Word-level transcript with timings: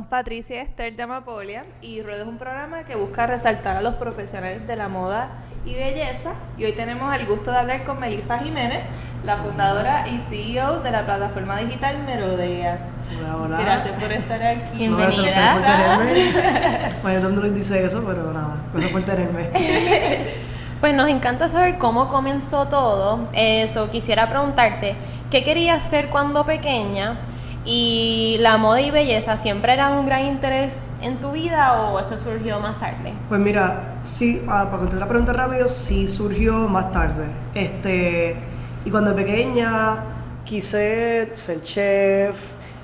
Somos 0.00 0.08
Patricia 0.08 0.62
Esther 0.62 0.96
de 0.96 1.02
Amapolia 1.02 1.66
y 1.82 2.00
Ruedo 2.00 2.22
es 2.22 2.28
un 2.28 2.38
programa 2.38 2.84
que 2.84 2.96
busca 2.96 3.26
resaltar 3.26 3.76
a 3.76 3.82
los 3.82 3.96
profesionales 3.96 4.66
de 4.66 4.74
la 4.74 4.88
moda 4.88 5.28
y 5.66 5.74
belleza. 5.74 6.32
Y 6.56 6.64
hoy 6.64 6.72
tenemos 6.72 7.14
el 7.14 7.26
gusto 7.26 7.50
de 7.50 7.58
hablar 7.58 7.84
con 7.84 8.00
Melissa 8.00 8.38
Jiménez, 8.38 8.84
la 9.26 9.36
fundadora 9.36 10.08
y 10.08 10.18
CEO 10.18 10.80
de 10.80 10.90
la 10.90 11.04
plataforma 11.04 11.58
digital 11.58 12.02
Merodea. 12.04 12.78
Hola, 13.18 13.36
hola. 13.36 13.60
Gracias 13.60 14.00
por 14.00 14.10
estar 14.10 14.42
aquí. 14.42 14.88
No, 14.88 14.96
gracias 14.96 15.36
a 15.36 15.56
ustedes 15.56 15.98
por 15.98 16.06
tenerme. 16.06 16.92
Bueno, 17.02 17.18
el 17.18 17.34
mundo 17.34 17.50
dice 17.50 17.84
eso, 17.84 18.02
pero 18.06 18.32
nada, 18.32 18.56
gracias 18.72 18.92
por 18.92 19.02
tenerme. 19.02 19.50
Pues 20.80 20.94
nos 20.94 21.10
encanta 21.10 21.50
saber 21.50 21.76
cómo 21.76 22.08
comenzó 22.08 22.68
todo. 22.68 23.28
Eso, 23.34 23.90
quisiera 23.90 24.30
preguntarte, 24.30 24.96
¿qué 25.30 25.44
querías 25.44 25.84
hacer 25.84 26.08
cuando 26.08 26.46
pequeña? 26.46 27.18
¿Y 27.64 28.38
la 28.40 28.56
moda 28.56 28.80
y 28.80 28.90
belleza 28.90 29.36
siempre 29.36 29.74
eran 29.74 29.98
un 29.98 30.06
gran 30.06 30.24
interés 30.24 30.94
en 31.02 31.20
tu 31.20 31.32
vida 31.32 31.82
o 31.82 32.00
eso 32.00 32.16
surgió 32.16 32.58
más 32.58 32.78
tarde? 32.80 33.12
Pues 33.28 33.40
mira, 33.40 33.98
sí, 34.04 34.42
ah, 34.48 34.64
para 34.64 34.78
contestar 34.78 35.00
la 35.00 35.08
pregunta 35.08 35.32
rápido, 35.34 35.68
sí 35.68 36.08
surgió 36.08 36.54
más 36.54 36.90
tarde. 36.90 37.26
Este, 37.54 38.34
y 38.84 38.90
cuando 38.90 39.14
pequeña 39.14 39.98
quise 40.44 41.30
ser 41.34 41.62
chef, 41.62 42.36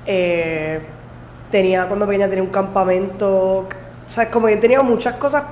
eh, 0.04 0.80
tenía, 1.50 1.86
cuando 1.86 2.06
pequeña 2.06 2.28
tenía 2.28 2.44
un 2.44 2.50
campamento, 2.50 3.60
o 3.60 3.66
sea, 4.08 4.30
como 4.30 4.46
que 4.46 4.58
tenía 4.58 4.82
muchas 4.82 5.16
cosas 5.16 5.44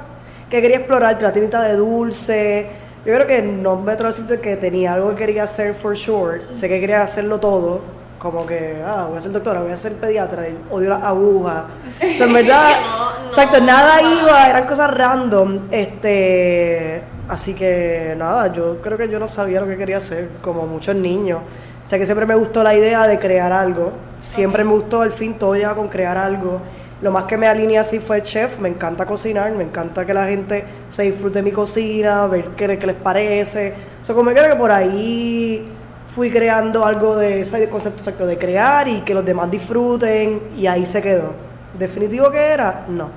que 0.51 0.61
quería 0.61 0.77
explorar, 0.79 1.21
la 1.23 1.33
tiendita 1.33 1.63
de 1.63 1.77
dulce. 1.77 2.67
Yo 3.07 3.15
creo 3.15 3.27
que 3.27 3.43
no 3.43 3.77
me 3.81 3.93
atrevo 3.93 4.09
a 4.09 4.13
decirte 4.13 4.41
que 4.41 4.57
tenía 4.57 4.95
algo 4.95 5.11
que 5.11 5.17
quería 5.17 5.45
hacer 5.45 5.75
for 5.75 5.97
sure. 5.97 6.41
Sé 6.43 6.69
que 6.69 6.79
quería 6.79 7.03
hacerlo 7.03 7.41
todo. 7.41 8.04
Como 8.25 8.47
que, 8.47 8.83
ah, 8.83 9.05
voy 9.07 9.19
a 9.19 9.21
ser 9.21 9.33
doctora, 9.33 9.61
voy 9.61 9.71
a 9.71 9.77
ser 9.77 9.93
pediatra, 9.97 10.49
y 10.49 10.57
odio 10.71 10.89
las 10.89 11.03
agujas. 11.03 11.65
O 11.99 12.17
sea, 12.17 12.27
en 12.27 12.33
verdad, 12.33 12.71
No, 12.81 13.21
no, 13.21 13.27
exacto, 13.27 13.61
nada 13.61 14.01
no. 14.01 14.23
iba, 14.23 14.49
eran 14.49 14.65
cosas 14.65 14.91
random. 14.91 15.59
Este, 15.71 17.03
así 17.29 17.53
que 17.53 18.15
nada, 18.17 18.51
yo 18.51 18.81
creo 18.81 18.97
que 18.97 19.11
yo 19.11 19.19
no 19.19 19.29
sabía 19.29 19.61
lo 19.61 19.67
que 19.67 19.77
quería 19.77 19.99
hacer, 19.99 20.31
como 20.41 20.67
muchos 20.67 20.97
niños. 20.97 21.41
O 21.85 21.87
sea 21.87 21.99
que 21.99 22.07
siempre 22.07 22.25
me 22.25 22.35
gustó 22.35 22.63
la 22.63 22.75
idea 22.75 23.07
de 23.07 23.19
crear 23.19 23.53
algo. 23.53 23.93
Siempre 24.21 24.65
me 24.65 24.73
gustó, 24.73 25.03
al 25.03 25.13
fin, 25.13 25.35
todo 25.35 25.55
con 25.77 25.89
crear 25.89 26.17
algo. 26.17 26.61
Lo 27.03 27.11
más 27.11 27.25
que 27.25 27.37
me 27.37 27.47
alinea 27.47 27.83
así 27.83 27.99
fue 27.99 28.23
chef, 28.23 28.59
me 28.59 28.71
encanta 28.71 29.05
cocinar, 29.05 29.53
me 29.53 29.65
encanta 29.65 30.07
que 30.07 30.15
la 30.15 30.27
gente 30.27 30.65
se 30.89 31.03
disfrute 31.03 31.41
de 31.41 31.43
mi 31.43 31.53
cocina, 31.53 32.27
ver 32.27 32.47
qué, 32.57 32.79
qué 32.79 32.87
les 32.87 32.97
parece. 32.97 33.75
O 34.01 34.05
sea, 34.05 34.15
como 34.15 34.31
que 34.31 34.37
creo 34.37 34.49
que 34.49 34.57
por 34.57 34.73
ahí 34.73 35.69
fui 36.15 36.31
creando 36.31 36.85
algo 36.85 37.17
de 37.17 37.41
ese 37.41 37.69
concepto 37.69 37.99
exacto 37.99 38.27
de 38.27 38.39
crear 38.39 38.87
y 38.87 39.01
que 39.01 39.15
los 39.15 39.25
demás 39.25 39.51
disfruten 39.51 40.41
y 40.57 40.67
ahí 40.67 40.87
se 40.87 41.03
quedó. 41.03 41.33
¿Definitivo 41.77 42.31
que 42.31 42.39
era? 42.39 42.85
No. 42.89 43.09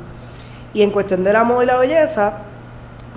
Y 0.74 0.82
en 0.82 0.90
cuestión 0.90 1.24
del 1.24 1.36
amor 1.36 1.64
y 1.64 1.68
la 1.68 1.78
belleza, 1.78 2.40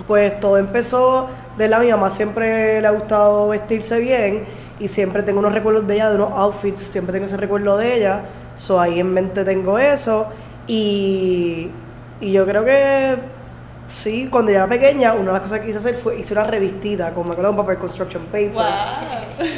pues 0.07 0.39
todo 0.39 0.57
empezó 0.57 1.27
de 1.57 1.67
la 1.67 1.79
mi 1.79 1.89
mamá 1.89 2.09
siempre 2.09 2.79
le 2.79 2.87
ha 2.87 2.91
gustado 2.91 3.49
vestirse 3.49 3.99
bien 3.99 4.45
y 4.79 4.87
siempre 4.87 5.23
tengo 5.23 5.39
unos 5.39 5.53
recuerdos 5.53 5.85
de 5.87 5.95
ella, 5.95 6.09
de 6.09 6.15
unos 6.15 6.31
outfits, 6.31 6.81
siempre 6.81 7.13
tengo 7.13 7.25
ese 7.25 7.37
recuerdo 7.37 7.77
de 7.77 7.95
ella, 7.97 8.21
so 8.57 8.79
ahí 8.79 8.99
en 8.99 9.11
mente 9.13 9.43
tengo 9.43 9.77
eso 9.77 10.27
y, 10.67 11.69
y 12.19 12.31
yo 12.31 12.45
creo 12.45 12.63
que 12.63 13.17
sí, 13.95 14.27
cuando 14.31 14.51
yo 14.51 14.57
era 14.57 14.67
pequeña, 14.67 15.13
una 15.13 15.27
de 15.27 15.31
las 15.33 15.41
cosas 15.41 15.59
que 15.59 15.67
quise 15.67 15.77
hacer 15.77 15.95
fue 15.95 16.19
hice 16.19 16.33
una 16.33 16.43
revistita 16.43 17.11
con 17.11 17.25
me 17.27 17.33
acuerdo 17.33 17.51
un 17.51 17.57
papel 17.57 17.77
construction 17.77 18.23
paper. 18.25 18.51
Wow. 18.51 18.63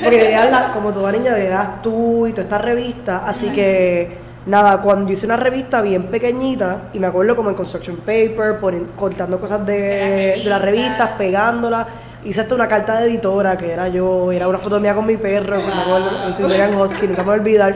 Porque 0.04 0.32
la- 0.32 0.72
como 0.72 0.92
toda 0.92 1.12
niña, 1.12 1.34
deberías 1.34 1.82
tú 1.82 2.28
y 2.28 2.32
toda 2.32 2.44
esta 2.44 2.58
revista. 2.58 3.24
Así 3.26 3.50
que, 3.50 4.18
nada, 4.46 4.82
cuando 4.82 5.08
yo 5.08 5.14
hice 5.14 5.26
una 5.26 5.38
revista 5.38 5.82
bien 5.82 6.04
pequeñita, 6.04 6.90
y 6.94 7.00
me 7.00 7.08
acuerdo 7.08 7.36
como 7.36 7.50
en 7.50 7.56
construction 7.56 7.98
paper, 7.98 8.60
ponen- 8.60 8.88
cortando 8.96 9.40
cosas 9.40 9.66
de, 9.66 9.74
De 9.74 9.80
de, 9.80 10.38
la 10.46 10.50
las 10.52 10.62
revista. 10.62 10.62
revistas, 10.62 11.10
pegándolas. 11.18 11.88
Hice 12.26 12.40
hasta 12.42 12.56
una 12.56 12.68
carta 12.68 13.00
de 13.02 13.08
editora, 13.10 13.58
que 13.58 13.72
era 13.72 13.90
yo, 13.90 14.32
era 14.32 14.48
una 14.48 14.58
foto 14.58 14.80
mía 14.80 14.96
con 14.96 15.06
mi 15.06 15.18
perro, 15.18 15.58
que 15.60 15.66
me 15.68 15.74
acuerdo, 15.74 16.10
Husky, 16.82 17.08
nunca 17.08 17.22
me 17.22 17.26
voy 17.30 17.36
a 17.38 17.42
olvidar. 17.42 17.76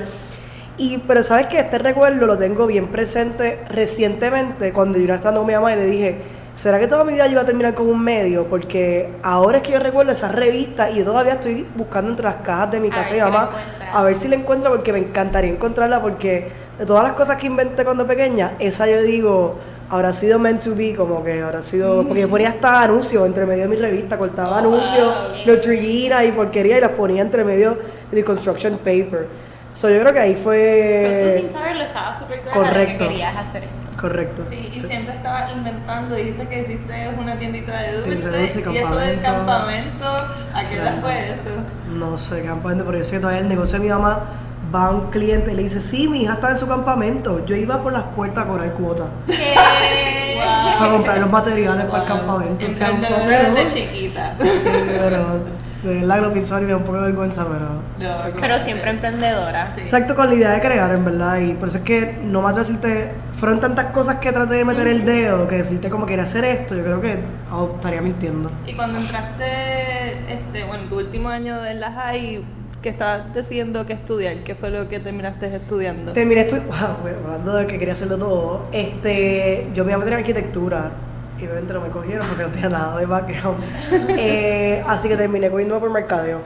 Y, 0.77 0.99
pero 0.99 1.23
sabes 1.23 1.47
que 1.47 1.59
este 1.59 1.79
recuerdo 1.79 2.25
lo 2.27 2.37
tengo 2.37 2.67
bien 2.67 2.87
presente 2.87 3.61
recientemente 3.69 4.71
cuando 4.71 4.99
yo 4.99 5.05
estando 5.15 5.39
con 5.39 5.47
mi 5.47 5.53
mamá 5.55 5.73
y 5.73 5.75
le 5.77 5.85
dije, 5.87 6.17
¿será 6.57 6.79
que 6.79 6.87
toda 6.87 7.03
mi 7.03 7.13
vida 7.13 7.27
yo 7.27 7.33
iba 7.33 7.41
a 7.41 7.45
terminar 7.45 7.73
con 7.75 7.87
un 7.87 8.03
medio? 8.03 8.45
Porque 8.47 9.09
ahora 9.21 9.57
es 9.57 9.63
que 9.63 9.71
yo 9.73 9.79
recuerdo 9.79 10.11
esa 10.11 10.27
revista 10.29 10.89
y 10.89 10.97
yo 10.97 11.05
todavía 11.05 11.33
estoy 11.33 11.67
buscando 11.75 12.09
entre 12.09 12.25
las 12.25 12.37
cajas 12.37 12.71
de 12.71 12.79
mi 12.79 12.89
casa 12.89 13.09
de 13.09 13.13
mi 13.13 13.19
la 13.19 13.25
mamá 13.27 13.51
a 13.93 14.03
ver 14.03 14.15
si 14.15 14.27
la 14.27 14.35
encuentro 14.35 14.71
porque 14.71 14.91
me 14.91 14.99
encantaría 14.99 15.51
encontrarla 15.51 16.01
porque 16.01 16.49
de 16.77 16.85
todas 16.85 17.03
las 17.03 17.13
cosas 17.13 17.37
que 17.37 17.47
inventé 17.47 17.85
cuando 17.85 18.05
pequeña, 18.07 18.53
esa 18.59 18.87
yo 18.87 19.01
digo, 19.03 19.55
habrá 19.89 20.13
sido 20.13 20.39
meant 20.39 20.63
to 20.63 20.75
be, 20.75 20.95
como 20.95 21.23
que 21.23 21.41
habrá 21.41 21.61
sido, 21.61 22.03
porque 22.03 22.21
yo 22.21 22.29
ponía 22.29 22.49
hasta 22.49 22.81
anuncios 22.81 23.25
entre 23.25 23.45
medio 23.45 23.63
de 23.63 23.69
mi 23.69 23.75
revista, 23.75 24.17
cortaba 24.17 24.57
anuncios, 24.57 25.13
Neutrogena 25.45 26.25
y 26.25 26.31
porquería 26.31 26.79
y 26.79 26.81
las 26.81 26.91
ponía 26.91 27.21
entre 27.21 27.43
medio 27.43 27.77
de 28.11 28.23
construction 28.23 28.77
paper. 28.79 29.27
So, 29.71 29.89
yo 29.89 29.99
creo 29.99 30.13
que 30.13 30.19
ahí 30.19 30.33
So, 30.33 30.39
tú 30.39 30.43
fue 30.43 31.37
sin 31.39 31.53
saberlo 31.53 31.83
estabas 31.83 32.19
súper 32.19 32.41
clara 32.41 32.59
de 32.59 32.65
que 32.65 32.73
correcto. 32.73 33.07
querías 33.09 33.37
hacer 33.37 33.63
esto. 33.63 33.76
Correcto. 33.99 34.43
Sí, 34.49 34.69
y 34.71 34.79
Sí. 34.79 34.87
siempre 34.87 35.15
estabas 35.15 35.51
inventando, 35.53 36.15
dijiste 36.15 36.47
que 36.47 36.61
hiciste 36.61 37.09
una 37.19 37.37
tiendita 37.37 37.77
de 37.81 37.93
dulce, 37.93 38.03
Tiendita 38.09 38.29
de 38.31 38.39
dulce, 38.41 38.63
y 38.71 38.77
eso 38.77 38.95
del 38.95 39.21
campamento. 39.21 40.05
¿a 40.07 40.69
qué 40.69 40.77
edad 40.77 41.01
fue 41.01 41.31
eso? 41.33 41.49
No 41.95 42.17
sé, 42.17 42.43
campamento, 42.43 42.85
pero 42.85 42.97
yo 42.99 43.03
sé 43.03 43.11
que 43.11 43.19
todavía 43.19 43.41
el 43.41 43.49
negocio 43.49 43.77
de 43.79 43.83
mi 43.85 43.89
mamá 43.89 44.25
va 44.73 44.89
un 44.89 45.09
cliente 45.09 45.51
y 45.51 45.55
le 45.55 45.63
dice, 45.63 45.79
sí, 45.81 46.07
mi 46.07 46.23
hija 46.23 46.33
está 46.33 46.51
en 46.51 46.57
su 46.57 46.67
campamento. 46.67 47.45
Yo 47.45 47.55
iba 47.55 47.81
por 47.81 47.93
las 47.93 48.03
puertas 48.15 48.45
a 48.45 48.47
cobrar 48.47 48.71
cuota. 48.73 49.05
¿Qué? 49.25 49.55
A 50.39 50.89
comprar 50.91 51.17
los 51.17 51.31
materiales 51.31 51.85
para 51.87 52.03
el 52.03 52.07
campamento. 52.09 52.65
O 52.65 52.69
sea, 52.69 52.91
un 52.91 53.73
chiquita. 53.73 54.35
Sí, 54.39 54.69
pero 54.99 55.41
de 55.83 55.95
verdad 56.01 56.15
que 56.15 56.21
lo 56.21 56.33
pienso 56.33 56.59
y 56.59 56.63
me 56.63 56.71
da 56.71 56.77
un 56.77 56.83
poco 56.83 56.97
de 56.97 57.03
vergüenza, 57.07 57.45
pero... 57.45 57.65
No, 58.09 58.39
Pero 58.39 58.59
siempre 58.61 58.89
emprendedora. 58.89 59.71
Sí. 59.75 59.81
Exacto, 59.81 60.15
con 60.15 60.27
la 60.29 60.35
idea 60.35 60.51
de 60.51 60.59
crear, 60.59 60.91
en 60.93 61.05
verdad, 61.05 61.39
y 61.39 61.53
por 61.53 61.67
eso 61.69 61.77
es 61.79 61.83
que 61.83 62.17
no 62.23 62.41
me 62.41 62.49
atrevo 62.49 62.65
a 62.65 62.67
decirte, 62.69 63.11
fueron 63.39 63.59
tantas 63.59 63.87
cosas 63.87 64.17
que 64.17 64.31
traté 64.31 64.55
de 64.55 64.65
meter 64.65 64.87
el 64.87 65.05
dedo, 65.05 65.47
que 65.47 65.57
decirte 65.57 65.89
como 65.89 66.05
quería 66.05 66.23
hacer 66.23 66.45
esto, 66.45 66.75
yo 66.75 66.83
creo 66.83 67.01
que 67.01 67.19
oh, 67.51 67.71
estaría 67.75 68.01
mintiendo. 68.01 68.49
Y 68.65 68.73
cuando 68.73 68.97
entraste, 68.99 70.33
este, 70.33 70.65
bueno, 70.65 70.83
tu 70.89 70.97
último 70.97 71.29
año 71.29 71.61
de 71.61 71.75
la 71.75 71.91
high, 71.91 72.43
que 72.81 72.89
estabas 72.89 73.33
decidiendo 73.33 73.85
qué 73.85 73.93
estudiar, 73.93 74.37
¿qué 74.43 74.55
fue 74.55 74.69
lo 74.69 74.87
que 74.87 74.99
terminaste 74.99 75.53
estudiando? 75.55 76.13
Terminé 76.13 76.47
estu- 76.47 76.63
wow, 76.65 76.97
bueno, 77.01 77.17
hablando 77.25 77.55
de 77.55 77.67
que 77.67 77.79
quería 77.79 77.93
hacerlo 77.93 78.17
todo, 78.17 78.65
este, 78.71 79.67
yo 79.73 79.83
me 79.83 79.91
iba 79.91 79.95
a 79.95 79.99
meter 79.99 80.13
en 80.13 80.19
arquitectura, 80.19 80.91
y 81.39 81.43
obviamente 81.45 81.73
no 81.73 81.81
me 81.81 81.89
cogieron 81.89 82.27
porque 82.27 82.43
no 82.43 82.49
tenía 82.49 82.69
nada 82.69 82.97
de 82.99 83.05
background, 83.05 83.63
Eh, 84.17 84.83
así 84.87 85.07
que 85.09 85.17
terminé 85.17 85.49
cogiendo 85.49 85.79
por 85.79 85.89
mercadeo. 85.89 86.39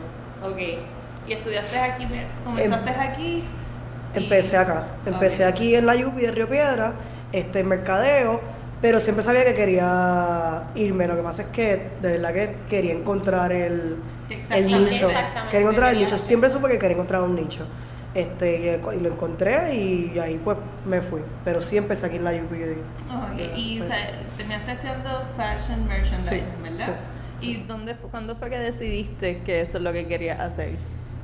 Ok. 0.44 0.58
¿Y 1.28 1.34
estudiaste 1.34 1.78
aquí? 1.80 2.08
¿Comenzaste 2.44 2.90
aquí? 2.90 3.24
y- 3.24 3.44
Em, 4.18 4.24
Empecé 4.24 4.58
acá. 4.58 4.88
Empecé 5.06 5.46
aquí 5.46 5.74
en 5.76 5.86
la 5.86 5.96
Yupi 5.96 6.22
de 6.22 6.32
Río 6.32 6.50
Piedra, 6.50 6.92
este, 7.32 7.60
en 7.62 7.68
mercadeo, 7.70 8.42
pero 8.82 9.00
siempre 9.00 9.24
sabía 9.24 9.46
que 9.46 9.54
quería 9.54 10.64
irme. 10.76 11.08
Lo 11.08 11.16
que 11.16 11.22
pasa 11.22 11.44
es 11.44 11.48
que 11.50 11.90
de 12.02 12.12
verdad 12.18 12.34
que 12.34 12.56
quería 12.70 12.92
encontrar 12.92 13.54
el, 13.54 13.96
el 14.50 14.66
nicho. 14.68 15.08
Quería 15.50 15.60
encontrar 15.62 15.94
el 15.94 16.00
nicho. 16.00 16.18
Siempre 16.18 16.50
supe 16.50 16.68
que 16.68 16.78
quería 16.78 16.96
encontrar 16.96 17.22
un 17.22 17.36
nicho. 17.36 17.66
Este, 18.14 18.78
y 18.96 19.00
lo 19.00 19.10
encontré 19.10 19.74
y 19.74 20.20
ahí 20.20 20.40
pues 20.44 20.58
me 20.86 21.02
fui. 21.02 21.22
Pero 21.46 21.62
sí 21.62 21.78
empecé 21.78 22.08
aquí 22.08 22.18
en 22.18 22.26
la. 22.26 22.32
Ok, 22.32 22.40
Y 23.56 23.78
Pues- 23.80 23.90
o 23.90 23.94
sea, 23.94 24.12
terminaste 24.36 24.72
estudiando 24.74 25.10
fashion 25.38 25.88
merchandising, 25.88 26.40
Sí, 26.40 26.44
¿verdad? 26.62 26.96
¿Y 27.40 27.56
dónde, 27.64 27.96
cuándo 28.12 28.36
fue 28.36 28.50
que 28.50 28.60
decidiste 28.60 29.40
que 29.40 29.62
eso 29.62 29.78
es 29.78 29.84
lo 29.84 29.94
que 29.94 30.08
querías 30.08 30.40
hacer? 30.40 30.76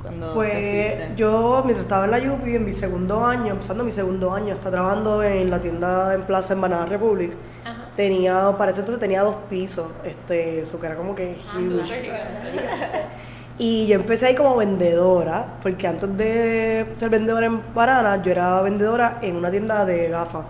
Cuando 0.02 0.34
Pues 0.34 1.16
yo, 1.18 1.62
mientras 1.66 1.84
estaba 1.86 2.06
en 2.06 2.12
la 2.12 2.20
Yupi, 2.20 2.56
en 2.56 2.64
mi 2.66 2.72
segundo 2.72 3.26
año, 3.26 3.52
empezando 3.52 3.84
mi 3.84 3.92
segundo 3.92 4.34
año, 4.34 4.54
estaba 4.54 4.72
trabajando 4.72 5.22
en 5.24 5.50
la 5.50 5.60
tienda 5.60 6.14
en 6.14 6.22
Plaza 6.24 6.54
en 6.54 6.62
Banana 6.62 6.86
Republic. 6.86 7.34
Ajá. 7.66 7.90
Tenía, 7.98 8.56
para 8.58 8.72
ese 8.72 8.80
entonces 8.82 9.02
tenía 9.02 9.24
dos 9.24 9.36
pisos, 9.50 9.88
este, 10.06 10.62
eso 10.62 10.80
que 10.80 10.86
era 10.88 10.96
como 10.96 11.14
que 11.14 11.36
Ah, 11.50 11.58
huge. 11.60 12.12
Y 13.60 13.88
yo 13.88 13.96
empecé 13.96 14.28
ahí 14.28 14.36
como 14.36 14.56
vendedora, 14.56 15.46
porque 15.64 15.88
antes 15.88 16.16
de 16.16 16.86
ser 16.98 17.10
vendedora 17.10 17.48
en 17.48 17.62
Banana, 17.74 18.22
yo 18.22 18.32
era 18.32 18.62
vendedora 18.62 19.18
en 19.22 19.36
una 19.36 19.50
tienda 19.50 19.84
de 19.84 20.10
gafas. 20.10 20.46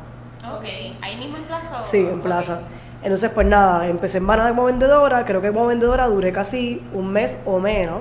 Ok, 0.53 0.63
ahí 1.01 1.15
mismo 1.17 1.37
en 1.37 1.43
plaza. 1.43 1.79
o- 1.79 1.83
Sí, 1.83 1.99
en 1.99 2.21
plaza. 2.21 2.59
Entonces, 3.01 3.29
pues 3.29 3.47
nada, 3.47 3.87
empecé 3.87 4.17
en 4.17 4.27
Banana 4.27 4.49
como 4.49 4.65
vendedora, 4.65 5.23
creo 5.23 5.41
que 5.41 5.49
como 5.53 5.67
vendedora 5.67 6.07
duré 6.07 6.31
casi 6.33 6.81
un 6.93 7.07
mes 7.13 7.37
o 7.45 7.59
menos, 7.59 7.99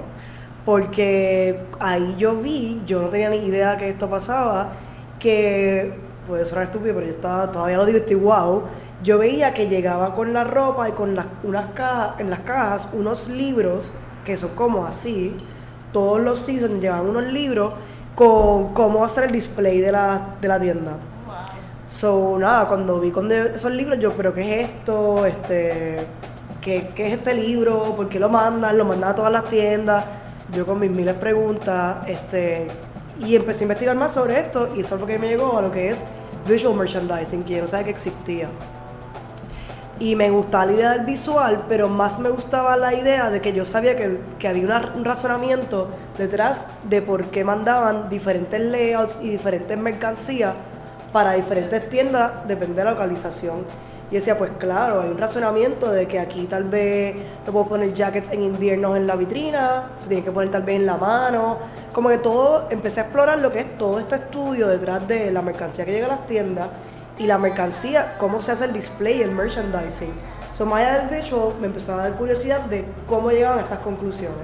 porque 0.65 1.61
ahí 1.79 2.17
yo 2.19 2.35
vi, 2.37 2.83
yo 2.87 3.01
no 3.03 3.09
tenía 3.09 3.31
ni 3.31 3.37
idea 3.39 3.77
que 3.77 3.89
esto 3.89 4.09
pasaba, 4.11 4.71
que 5.21 5.95
puede 6.27 6.45
sonar 6.45 6.65
estúpido, 6.65 6.95
pero 6.95 7.07
yo 7.07 7.13
estaba, 7.13 7.53
todavía 7.53 7.77
lo 7.77 7.87
digo, 7.87 7.99
estoy 7.99 8.17
wow. 8.17 8.63
Yo 9.05 9.19
veía 9.19 9.55
que 9.55 9.69
llegaba 9.69 10.15
con 10.17 10.33
la 10.33 10.43
ropa 10.43 10.89
y 10.89 10.93
con 10.93 11.15
las, 11.15 11.27
unas 11.45 11.67
cajas, 11.67 12.15
en 12.19 12.31
las 12.31 12.41
cajas 12.41 12.89
unos 12.93 13.29
libros 13.29 13.93
que 14.27 14.37
son 14.37 14.51
como 14.51 14.85
así, 14.85 15.35
todos 15.93 16.21
los 16.21 16.41
seasons 16.41 16.83
llevan 16.83 17.09
unos 17.09 17.25
libros 17.25 17.73
con 18.15 18.75
cómo 18.75 19.05
hacer 19.05 19.25
el 19.25 19.33
display 19.33 19.81
de 19.81 19.93
la, 19.93 20.35
de 20.41 20.49
la 20.49 20.61
tienda. 20.61 20.91
Wow. 20.93 21.35
So, 21.89 22.37
nada, 22.39 22.67
cuando 22.67 22.99
vi 23.01 23.11
con 23.11 23.29
de- 23.29 23.53
esos 23.55 23.71
libros, 23.73 23.99
yo, 24.01 24.13
pero 24.13 24.35
¿qué 24.35 24.61
es 24.63 24.69
esto? 24.69 25.25
Este, 25.25 25.99
¿qué, 26.61 26.91
qué 26.95 27.07
es 27.07 27.13
este 27.15 27.35
libro? 27.35 27.95
¿Por 27.97 28.09
qué 28.09 28.19
lo 28.19 28.29
mandan? 28.29 28.77
Lo 28.77 28.85
mandan 28.85 29.11
a 29.11 29.15
todas 29.15 29.33
las 29.33 29.45
tiendas. 29.45 30.05
Yo 30.53 30.67
con 30.67 30.79
mis 30.81 30.91
miles 30.91 31.15
de 31.15 31.21
preguntas, 31.21 32.07
este, 32.09 32.69
y 33.21 33.35
empecé 33.37 33.61
a 33.61 33.63
investigar 33.65 33.97
más 33.97 34.13
sobre 34.13 34.41
esto, 34.41 34.69
y 34.77 34.81
eso 34.81 34.91
fue 34.91 34.99
lo 35.01 35.07
que 35.07 35.19
me 35.19 35.29
llegó 35.29 35.57
a 35.59 35.63
lo 35.63 35.71
que 35.71 35.91
es 35.91 36.05
visual 36.49 36.75
merchandising, 36.77 37.43
que 37.45 37.55
yo 37.57 37.63
no 37.63 37.67
sabía 37.69 37.85
que 37.85 37.91
existía. 37.91 38.49
Y 39.99 40.15
me 40.15 40.29
gustaba 40.29 40.67
la 40.67 40.73
idea 40.73 40.91
del 40.93 41.07
visual, 41.07 41.65
pero 41.69 41.89
más 41.89 42.19
me 42.19 42.29
gustaba 42.29 42.77
la 42.77 42.93
idea 42.93 43.31
de 43.31 43.41
que 43.41 43.55
yo 43.55 43.65
sabía 43.65 43.97
que, 43.97 44.21
que 44.39 44.47
había 44.47 44.65
una- 44.67 44.93
un 44.95 45.05
razonamiento 45.07 45.89
detrás 46.19 46.67
de 46.85 47.01
por 47.01 47.27
qué 47.31 47.45
mandaban 47.45 48.11
diferentes 48.11 48.61
layouts 48.61 49.19
y 49.23 49.31
diferentes 49.31 49.77
mercancías 49.79 50.53
para 51.13 51.33
diferentes 51.33 51.89
tiendas, 51.89 52.31
depende 52.47 52.75
de 52.77 52.85
la 52.85 52.91
localización. 52.91 53.65
Y 54.11 54.17
decía, 54.17 54.37
pues 54.39 54.51
claro, 54.59 55.01
hay 55.01 55.09
un 55.11 55.19
razonamiento 55.19 55.91
de 55.91 56.07
que 56.07 56.21
aquí 56.21 56.45
tal 56.45 56.65
vez 56.65 57.17
no 57.47 57.53
puedo 57.53 57.67
poner 57.67 57.93
jackets 57.95 58.31
en 58.33 58.43
invierno 58.43 58.95
en 58.97 59.07
la 59.07 59.17
vitrina, 59.17 59.91
se 59.97 60.07
tiene 60.09 60.23
que 60.23 60.31
poner 60.31 60.51
tal 60.51 60.63
vez 60.63 60.77
en 60.77 60.87
la 60.87 60.97
mano. 60.99 61.57
Como 61.93 62.11
que 62.11 62.19
todo, 62.19 62.67
empecé 62.71 63.01
a 63.01 63.05
explorar 63.05 63.41
lo 63.41 63.51
que 63.51 63.61
es 63.61 63.79
todo 63.79 63.99
este 63.99 64.17
estudio 64.17 64.69
detrás 64.69 65.09
de 65.09 65.31
la 65.33 65.41
mercancía 65.43 65.85
que 65.87 65.93
llega 65.93 66.07
a 66.07 66.11
las 66.11 66.27
tiendas 66.27 66.69
y 67.19 67.27
la 67.27 67.39
mercancía, 67.39 68.17
cómo 68.19 68.41
se 68.41 68.53
hace 68.53 68.67
el 68.67 68.73
display, 68.73 69.23
el 69.23 69.31
merchandising. 69.33 70.13
So, 70.55 70.65
más 70.67 70.81
allá 70.85 71.05
del 71.05 71.21
visual, 71.21 71.55
me 71.61 71.67
empezó 71.67 71.95
a 71.95 71.97
dar 71.97 72.13
curiosidad 72.13 72.61
de 72.63 72.85
cómo 73.07 73.31
llegaban 73.31 73.59
a 73.59 73.63
estas 73.63 73.79
conclusiones. 73.81 74.39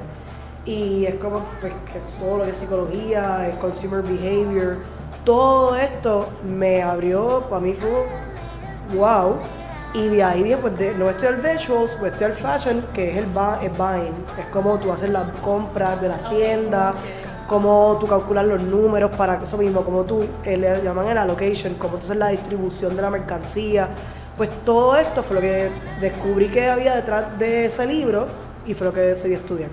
Y 0.64 1.06
es 1.06 1.14
como 1.16 1.42
pues, 1.60 1.72
que 1.90 1.98
es 1.98 2.14
todo 2.18 2.38
lo 2.38 2.44
que 2.44 2.50
es 2.50 2.56
psicología, 2.56 3.48
el 3.48 3.58
consumer 3.58 4.02
behavior, 4.02 4.76
todo 5.24 5.76
esto 5.76 6.28
me 6.44 6.82
abrió, 6.82 7.44
para 7.48 7.60
mí 7.60 7.74
fue 7.74 8.06
wow. 8.96 9.36
Y 9.94 10.08
de 10.08 10.22
ahí 10.24 10.42
dije, 10.44 10.56
pues 10.56 10.78
de, 10.78 10.94
no 10.94 11.10
estudiar 11.10 11.42
visuals, 11.42 11.94
pues 12.00 12.12
estudiar 12.12 12.32
fashion, 12.32 12.84
que 12.94 13.10
es 13.10 13.18
el, 13.18 13.34
bu- 13.34 13.60
el 13.62 13.70
buying. 13.70 14.14
Es 14.38 14.46
como 14.46 14.78
tú 14.78 14.90
haces 14.90 15.10
las 15.10 15.30
compras 15.42 16.00
de 16.00 16.08
las 16.08 16.30
tiendas, 16.30 16.94
cómo 17.52 17.98
tú 18.00 18.06
calculas 18.06 18.46
los 18.46 18.62
números 18.62 19.14
para 19.14 19.42
eso 19.42 19.58
mismo, 19.58 19.84
como 19.84 20.04
tú, 20.04 20.26
eh, 20.42 20.56
le 20.56 20.82
llaman 20.82 21.08
el 21.08 21.18
allocation, 21.18 21.74
cómo 21.74 21.98
tú 21.98 22.06
haces 22.06 22.16
la 22.16 22.28
distribución 22.28 22.96
de 22.96 23.02
la 23.02 23.10
mercancía. 23.10 23.90
Pues 24.38 24.48
todo 24.64 24.96
esto 24.96 25.22
fue 25.22 25.34
lo 25.36 25.42
que 25.42 25.70
descubrí 26.00 26.48
que 26.48 26.70
había 26.70 26.94
detrás 26.96 27.38
de 27.38 27.66
ese 27.66 27.86
libro 27.86 28.26
y 28.64 28.72
fue 28.72 28.86
lo 28.86 28.94
que 28.94 29.00
decidí 29.00 29.34
estudiar. 29.34 29.68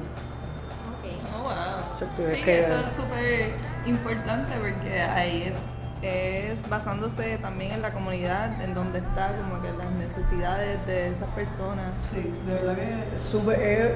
Oh, 1.38 1.44
wow. 1.44 1.54
Sí, 1.98 2.04
es 2.22 2.44
que- 2.44 2.60
eso 2.60 2.80
es 2.86 2.92
súper 2.92 3.54
importante 3.86 4.52
porque 4.60 5.00
ahí 5.00 5.54
es, 6.02 6.70
basándose 6.70 7.38
también 7.38 7.72
en 7.72 7.81
la 7.81 7.92
comunidad, 7.92 8.62
en 8.62 8.74
donde 8.74 9.00
está 9.00 9.38
como 9.38 9.62
que 9.62 9.72
las 9.72 9.90
necesidades 9.92 10.86
de 10.86 11.12
esas 11.14 11.30
personas. 11.30 11.94
Sí, 12.12 12.30
de 12.46 12.54
verdad 12.56 12.76
que 12.76 13.16
es 13.16 13.22
súper. 13.22 13.96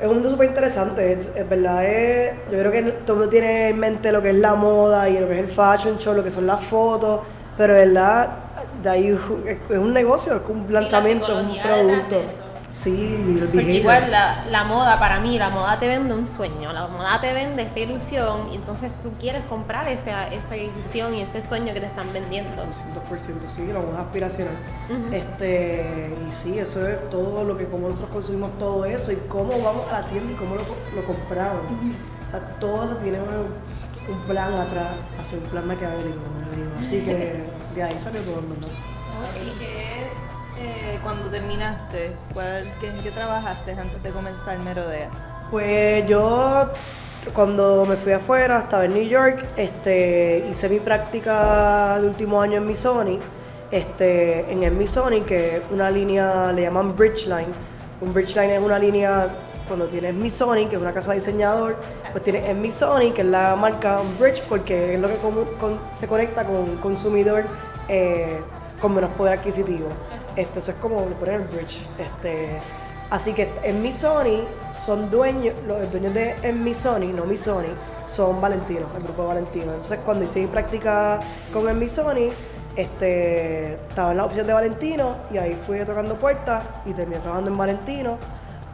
Es 0.00 0.06
un 0.06 0.14
mundo 0.14 0.30
súper 0.30 0.48
interesante. 0.48 1.12
Es, 1.12 1.30
es 1.34 1.48
verdad, 1.48 1.84
es, 1.84 2.34
yo 2.50 2.58
creo 2.58 2.72
que 2.72 2.82
todo 3.04 3.28
tiene 3.28 3.68
en 3.68 3.78
mente 3.78 4.12
lo 4.12 4.22
que 4.22 4.30
es 4.30 4.36
la 4.36 4.54
moda 4.54 5.08
y 5.08 5.18
lo 5.18 5.28
que 5.28 5.34
es 5.34 5.40
el 5.40 5.48
fashion 5.48 5.98
show, 5.98 6.14
lo 6.14 6.24
que 6.24 6.30
son 6.30 6.46
las 6.46 6.62
fotos, 6.64 7.20
pero 7.56 7.74
de 7.74 7.86
verdad, 7.86 8.28
de 8.82 8.88
ahí 8.88 9.08
es, 9.08 9.60
es 9.70 9.78
un 9.78 9.92
negocio, 9.92 10.36
es 10.36 10.42
un 10.48 10.66
lanzamiento, 10.72 11.26
es 11.40 11.46
un 11.46 11.60
producto. 11.60 12.22
Sí, 12.70 13.14
el 13.40 13.48
Porque 13.48 13.74
igual 13.74 14.10
la, 14.10 14.44
la 14.50 14.64
moda, 14.64 14.98
para 14.98 15.20
mí, 15.20 15.38
la 15.38 15.50
moda 15.50 15.78
te 15.78 15.88
vende 15.88 16.14
un 16.14 16.26
sueño, 16.26 16.72
la 16.72 16.86
moda 16.86 17.20
te 17.20 17.32
vende 17.32 17.62
esta 17.62 17.80
ilusión 17.80 18.52
y 18.52 18.56
entonces 18.56 18.92
tú 19.00 19.12
quieres 19.18 19.42
comprar 19.44 19.88
esa, 19.88 20.28
esa 20.28 20.56
ilusión 20.56 21.14
y 21.14 21.22
ese 21.22 21.42
sueño 21.42 21.72
que 21.74 21.80
te 21.80 21.86
están 21.86 22.12
vendiendo. 22.12 22.62
200%, 22.62 23.48
sí, 23.48 23.66
la 23.66 23.80
moda 23.80 24.02
aspiracional. 24.02 24.54
Ujú. 24.90 25.14
Este, 25.14 26.10
y 26.28 26.32
sí, 26.32 26.58
eso 26.58 26.86
es 26.86 27.08
todo 27.10 27.42
lo 27.42 27.56
que, 27.56 27.64
cómo 27.64 27.88
nosotros 27.88 28.10
consumimos 28.10 28.56
todo 28.58 28.84
eso 28.84 29.12
y 29.12 29.16
cómo 29.28 29.50
vamos 29.62 29.90
a 29.90 30.00
la 30.00 30.06
tienda 30.08 30.32
y 30.32 30.36
cómo 30.36 30.54
lo, 30.54 30.62
lo 30.94 31.06
compramos. 31.06 31.62
O 32.26 32.30
sea, 32.30 32.40
todo 32.60 32.84
eso 32.84 32.96
tiene 32.96 33.18
un, 33.20 34.14
un 34.14 34.20
plan 34.26 34.52
atrás, 34.54 34.92
hacer 35.20 35.38
un 35.40 35.46
plan 35.46 35.66
maquiavélico, 35.66 36.18
como 36.22 36.40
yo 36.40 36.56
digo. 36.56 36.70
Así 36.78 37.00
que 37.00 37.44
de 37.74 37.82
ahí 37.82 37.98
salió 37.98 38.20
todo 38.22 38.40
el 38.40 38.46
mundo. 38.46 38.68
¿Y 39.34 39.58
qué, 39.58 39.97
eh, 40.58 40.98
cuando 41.02 41.28
terminaste, 41.30 42.12
cuál, 42.34 42.72
en 42.82 43.02
qué 43.02 43.10
trabajaste 43.10 43.72
antes 43.72 44.02
de 44.02 44.10
comenzar 44.10 44.58
Merodea? 44.58 45.10
Pues 45.50 46.06
yo 46.06 46.70
cuando 47.34 47.84
me 47.86 47.96
fui 47.96 48.12
afuera, 48.12 48.60
estaba 48.60 48.84
en 48.84 48.94
New 48.94 49.06
York, 49.06 49.44
este, 49.56 50.46
hice 50.50 50.68
mi 50.68 50.80
práctica 50.80 51.98
de 52.00 52.06
último 52.06 52.40
año 52.40 52.56
en 52.56 52.66
Missoni, 52.66 53.18
este, 53.70 54.50
en 54.50 54.62
el 54.62 54.72
Missoni, 54.72 55.22
que 55.22 55.62
una 55.70 55.90
línea, 55.90 56.52
le 56.52 56.62
llaman 56.62 56.96
Bridgeline. 56.96 57.52
Un 58.00 58.14
Bridgeline 58.14 58.52
es 58.52 58.62
una 58.62 58.78
línea, 58.78 59.28
cuando 59.66 59.86
tienes 59.86 60.14
Missoni, 60.14 60.66
que 60.66 60.76
es 60.76 60.82
una 60.82 60.92
casa 60.92 61.10
de 61.10 61.16
diseñador, 61.16 61.76
pues 62.12 62.24
tienes 62.24 62.48
en 62.48 62.60
Missoni, 62.62 63.12
que 63.12 63.22
es 63.22 63.28
la 63.28 63.54
marca 63.56 64.00
Bridge, 64.18 64.42
porque 64.48 64.94
es 64.94 65.00
lo 65.00 65.08
que 65.08 65.14
se 65.94 66.06
conecta 66.06 66.44
con 66.44 66.56
un 66.56 66.76
consumidor 66.76 67.44
eh, 67.88 68.40
con 68.80 68.94
menos 68.94 69.10
poder 69.10 69.38
adquisitivo. 69.38 69.88
Este, 70.38 70.58
eso 70.60 70.70
es 70.70 70.76
como 70.78 71.00
le 71.08 71.14
ponen 71.16 71.34
el 71.42 71.48
Bridge. 71.48 71.82
Este, 71.98 72.58
Así 73.10 73.32
que 73.32 73.48
en 73.62 73.80
mi 73.80 73.90
Sony 73.90 74.44
son 74.70 75.10
dueños, 75.10 75.54
los 75.66 75.90
dueños 75.90 76.12
de 76.12 76.34
en 76.42 76.62
mi 76.62 76.74
Sony, 76.74 77.06
no 77.14 77.24
mi 77.24 77.38
Sony, 77.38 77.72
son 78.06 78.38
Valentino, 78.38 78.86
el 78.98 79.02
grupo 79.02 79.22
de 79.22 79.28
Valentino. 79.28 79.64
Entonces 79.72 79.98
cuando 80.04 80.26
hice 80.26 80.40
mi 80.40 80.46
práctica 80.46 81.18
con 81.50 81.66
en 81.70 81.78
mi 81.78 81.88
Sony, 81.88 82.28
este, 82.76 83.72
estaba 83.88 84.10
en 84.10 84.18
la 84.18 84.24
oficina 84.26 84.46
de 84.48 84.52
Valentino 84.52 85.16
y 85.32 85.38
ahí 85.38 85.58
fui 85.66 85.82
tocando 85.86 86.16
puertas 86.16 86.62
y 86.84 86.92
terminé 86.92 87.18
trabajando 87.20 87.50
en 87.50 87.56
Valentino 87.56 88.18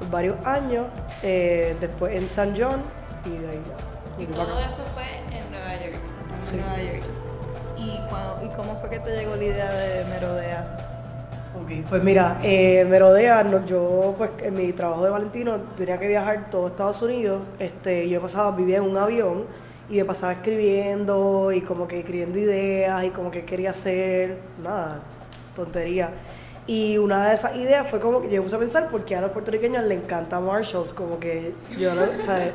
por 0.01 0.11
varios 0.11 0.37
años, 0.45 0.87
eh, 1.23 1.77
después 1.81 2.13
en 2.17 2.29
San 2.29 2.55
John 2.59 2.83
y 3.25 3.39
de 3.39 3.49
ahí 3.51 3.63
ya. 3.69 4.23
Y 4.23 4.27
todo 4.27 4.59
eso 4.59 4.83
fue 4.95 5.05
en 5.39 5.49
Nueva 5.53 5.75
York. 5.77 5.95
en 6.37 6.43
Sí, 6.43 6.57
Nueva 6.57 6.79
York. 6.83 7.03
sí. 7.05 7.83
¿Y, 7.85 8.01
cuando- 8.09 8.45
¿Y 8.45 8.49
cómo 8.57 8.81
fue 8.81 8.91
que 8.91 8.99
te 8.99 9.11
llegó 9.17 9.37
la 9.37 9.45
idea 9.45 9.73
de 9.73 10.05
Merodea? 10.07 10.84
Pues 11.89 12.03
mira, 12.03 12.39
eh, 12.43 12.85
Merodea, 12.89 13.43
no- 13.45 13.65
yo 13.67 14.15
pues 14.19 14.31
en 14.43 14.55
mi 14.55 14.73
trabajo 14.73 15.05
de 15.05 15.11
Valentino 15.11 15.57
tenía 15.77 15.99
que 15.99 16.09
viajar 16.09 16.51
todo 16.51 16.67
Estados 16.69 17.01
Unidos, 17.01 17.43
este, 17.59 18.09
yo 18.09 18.21
pasaba, 18.21 18.55
vivía 18.55 18.79
en 18.79 18.85
un 18.85 18.97
avión 18.99 19.45
y 19.89 19.97
me 19.97 20.05
pasaba 20.05 20.33
escribiendo 20.33 21.53
y 21.53 21.61
como 21.63 21.89
que 21.89 22.01
escribiendo 22.01 22.39
ideas 22.39 23.05
y 23.05 23.11
como 23.11 23.31
que 23.31 23.45
quería 23.45 23.71
hacer, 23.71 24.39
nada, 24.63 25.01
tontería. 25.57 26.11
Y 26.67 26.97
una 26.97 27.29
de 27.29 27.35
esas 27.35 27.57
ideas 27.57 27.87
fue 27.91 28.01
como 28.01 28.23
que 28.23 28.29
yo 28.31 28.37
me 28.37 28.41
puse 28.43 28.57
a 28.57 28.59
pensar 28.59 28.89
porque 28.89 29.15
a 29.15 29.21
los 29.21 29.33
puertorriqueños 29.33 29.85
les 29.85 29.99
encanta 30.03 30.41
Marshalls, 30.41 30.95
como 30.95 31.19
que 31.21 31.53
yo 31.79 31.95
no, 31.95 32.07
¿sabes? 32.17 32.53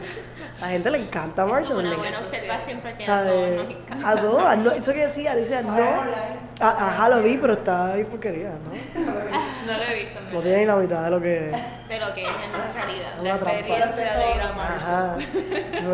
A 0.60 0.62
la 0.62 0.68
gente 0.70 0.89
le 0.89 0.98
encanta 0.98 1.46
Marshalls. 1.46 1.80
Una 1.80 1.89
le 1.92 1.96
buena 1.96 2.20
observación 2.20 2.80
porque 2.82 3.04
a 3.06 3.24
todos 3.28 3.50
nos 3.56 3.70
encanta. 3.70 4.10
A 4.10 4.20
todas, 4.22 4.58
no, 4.58 4.72
eso 4.72 4.94
que 4.94 5.01
decía, 5.01 5.36
decía, 5.36 5.62
no. 5.62 5.84
A- 6.60 6.88
Ajá, 6.88 7.10
lo 7.10 7.22
vi, 7.22 7.38
pero 7.38 7.54
está 7.54 7.94
ahí 7.94 8.04
porquería, 8.04 8.50
¿no? 8.50 9.00
No 9.72 9.78
lo 9.78 9.84
he 9.84 9.96
visto, 9.96 10.20
No 10.34 10.40
tiene 10.42 10.58
ni 10.58 10.66
la 10.66 10.76
mitad 10.78 11.04
de 11.04 11.10
lo 11.12 11.22
que. 11.22 11.30
De 11.90 12.00
lo 12.00 12.14
que 12.14 12.22
es 12.24 12.30
en 12.30 12.74
realidad. 12.76 13.20
Una 13.20 13.40
trampa. 13.40 13.60
experiencia 13.60 14.18
de 14.18 14.36
ir 14.36 14.42
a 14.42 14.54
Marshalls. 14.54 14.84
Ajá. 14.84 15.18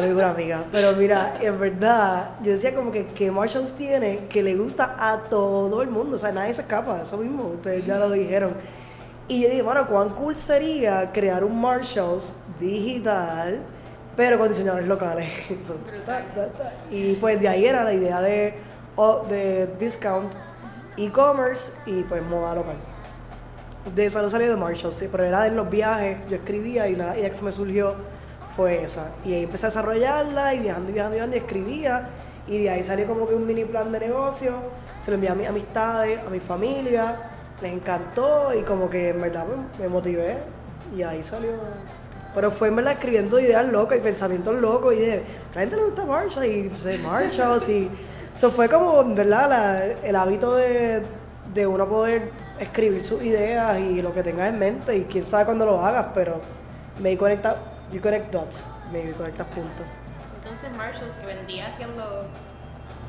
Dijo 0.04 0.16
una 0.16 0.30
amiga. 0.32 0.64
Pero 0.72 0.92
mira, 0.94 1.34
en 1.40 1.58
verdad, 1.60 2.30
yo 2.42 2.52
decía 2.52 2.76
como 2.76 2.92
que, 2.92 3.08
que 3.08 3.32
Marshalls 3.32 3.72
tiene 3.74 4.28
que 4.28 4.44
le 4.44 4.56
gusta 4.56 4.96
a 5.00 5.18
todo 5.30 5.82
el 5.82 5.88
mundo. 5.90 6.18
O 6.18 6.20
sea, 6.20 6.32
nadie 6.34 6.54
se 6.54 6.62
escapa, 6.64 7.02
eso 7.02 7.16
mismo, 7.18 7.44
ustedes 7.56 7.86
ya 7.86 7.98
lo 7.98 8.10
dijeron. 8.10 8.56
Y 9.30 9.42
yo 9.44 9.50
dije, 9.50 9.62
bueno, 9.62 9.88
cuán 9.88 10.10
cool 10.10 10.36
sería 10.36 11.12
crear 11.14 11.44
un 11.46 11.60
Marshalls 11.62 12.34
digital, 12.60 13.60
pero 14.18 14.38
con 14.38 14.50
diseñadores 14.50 14.88
locales. 14.88 15.30
Y 16.92 17.14
pues 17.16 17.40
de 17.40 17.48
ahí 17.48 17.66
era 17.66 17.84
la 17.84 17.94
idea 17.94 18.22
de, 18.22 18.54
o- 18.98 19.22
de 19.30 19.68
discount, 19.80 20.34
e-commerce 20.98 21.72
y 21.86 22.04
pues 22.04 22.22
moda 22.24 22.54
local. 22.56 22.76
De 23.94 24.08
eso 24.08 24.30
salió 24.30 24.50
de 24.50 24.56
Marshall, 24.56 24.94
sí, 24.94 25.08
pero 25.12 25.24
era 25.24 25.46
en 25.46 25.56
los 25.56 25.70
viajes, 25.70 26.18
yo 26.28 26.38
escribía 26.38 26.88
y 26.88 26.96
la 26.96 27.16
idea 27.18 27.30
que 27.30 27.36
se 27.36 27.44
me 27.44 27.52
surgió 27.52 27.94
fue 28.56 28.84
esa. 28.84 29.12
Y 29.24 29.34
ahí 29.34 29.44
empecé 29.44 29.68
a 29.68 29.70
desarrollarla 29.70 30.56
y 30.56 30.60
viajando 30.60 30.90
y 30.90 30.94
viajando 30.94 31.16
y 31.16 31.18
viajando 31.18 31.36
y 31.36 31.40
escribía. 31.40 32.10
Y 32.48 32.64
de 32.64 32.70
ahí 32.70 32.84
salió 32.84 33.06
como 33.06 33.28
que 33.28 33.36
un 33.36 33.46
mini 33.46 33.64
plan 33.64 33.92
de 33.92 34.00
negocio, 34.00 34.54
se 35.00 35.12
lo 35.12 35.16
envié 35.16 35.30
a 35.30 35.36
mis 35.36 35.48
amistades, 35.48 36.20
a 36.26 36.30
mi 36.30 36.40
familia, 36.40 37.16
les 37.62 37.74
encantó 37.74 38.54
y 38.54 38.62
como 38.64 38.90
que 38.90 39.10
en 39.10 39.22
verdad 39.22 39.46
me, 39.80 39.88
motivé 39.88 40.38
y 40.96 41.04
ahí 41.04 41.24
salió. 41.24 41.52
Pero 42.34 42.52
fue 42.52 42.68
en 42.68 42.76
verdad 42.76 42.94
escribiendo 42.94 43.40
ideas 43.40 43.66
locas 43.66 43.98
y 43.98 44.02
pensamientos 44.02 44.60
locos 44.60 44.94
y 44.94 45.00
de, 45.00 45.24
la 45.54 45.62
gente 45.62 45.76
le 45.76 45.84
gusta 45.86 46.06
Marshall 46.06 46.46
y 46.46 46.70
pues, 46.70 47.00
Marshall 47.02 47.62
y 47.70 47.90
eso 48.36 48.52
fue 48.52 48.68
como, 48.68 49.02
en 49.02 49.16
verdad, 49.16 49.92
el 50.04 50.16
hábito 50.16 50.56
de, 50.56 51.02
de 51.54 51.68
uno 51.68 51.88
poder 51.88 52.30
escribir 52.60 53.04
sus 53.04 53.22
ideas 53.22 53.80
y 53.80 54.02
lo 54.02 54.14
que 54.14 54.24
tengas 54.24 54.50
en 54.50 54.60
mente 54.60 54.96
y 54.98 55.04
quién 55.06 55.26
sabe 55.26 55.46
cuándo 55.46 55.66
lo 55.66 55.84
hagas, 55.86 56.08
pero 56.14 56.42
me 57.00 57.18
conecta, 57.18 57.58
you 57.92 58.02
connect 58.02 58.32
dots, 58.32 58.66
me 58.92 59.12
conectas 59.12 59.48
puntos. 59.48 59.86
Entonces 60.38 60.72
Marshalls 60.78 61.16
que 61.20 61.26
vendría 61.26 61.76
siendo 61.76 62.28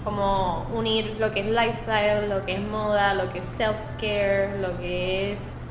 como 0.04 0.66
unir 0.72 1.16
lo 1.18 1.30
que 1.32 1.40
es 1.40 1.46
lifestyle, 1.46 2.28
lo 2.28 2.44
que 2.44 2.54
es 2.54 2.60
moda, 2.60 3.14
lo 3.14 3.28
que 3.30 3.38
es 3.40 3.44
self-care, 3.58 4.60
lo 4.60 4.76
que 4.78 5.32
es, 5.32 5.68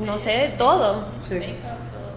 no 0.00 0.18
sé, 0.18 0.54
todo. 0.58 1.06
Sí. 1.16 1.38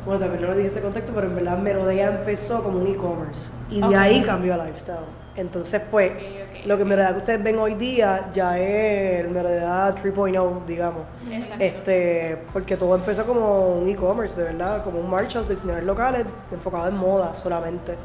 Bueno, 0.05 0.19
también 0.19 0.41
no 0.41 0.47
lo 0.47 0.55
dije 0.55 0.69
este 0.69 0.81
contexto, 0.81 1.13
pero 1.13 1.27
en 1.27 1.35
verdad 1.35 1.59
Merodea 1.59 2.07
empezó 2.07 2.63
como 2.63 2.79
un 2.79 2.87
e-commerce 2.87 3.51
y 3.69 3.81
de 3.81 3.87
Ok. 3.87 3.93
ahí 3.95 4.21
cambió 4.23 4.55
a 4.55 4.65
lifestyle. 4.65 5.05
Entonces, 5.35 5.81
pues, 5.91 6.11
Ok, 6.11 6.17
ok. 6.17 6.50
Lo 6.65 6.77
que 6.77 6.85
Merodea 6.85 7.11
que 7.13 7.17
ustedes 7.19 7.43
ven 7.43 7.57
hoy 7.59 7.73
día 7.75 8.29
ya 8.33 8.57
es 8.59 9.21
el 9.25 9.29
Merodea 9.31 9.95
3.0, 9.95 10.65
digamos. 10.65 11.03
Exacto. 11.31 11.63
Este, 11.63 12.37
porque 12.53 12.77
todo 12.77 12.95
empezó 12.95 13.25
como 13.25 13.77
un 13.77 13.89
e-commerce, 13.89 14.39
de 14.39 14.47
verdad, 14.53 14.83
como 14.83 14.99
un 14.99 15.09
Marshalls 15.09 15.47
de 15.47 15.55
diseñadores 15.55 15.85
locales 15.87 16.25
enfocado 16.51 16.87
en 16.87 16.97
moda 16.97 17.33
solamente. 17.35 17.95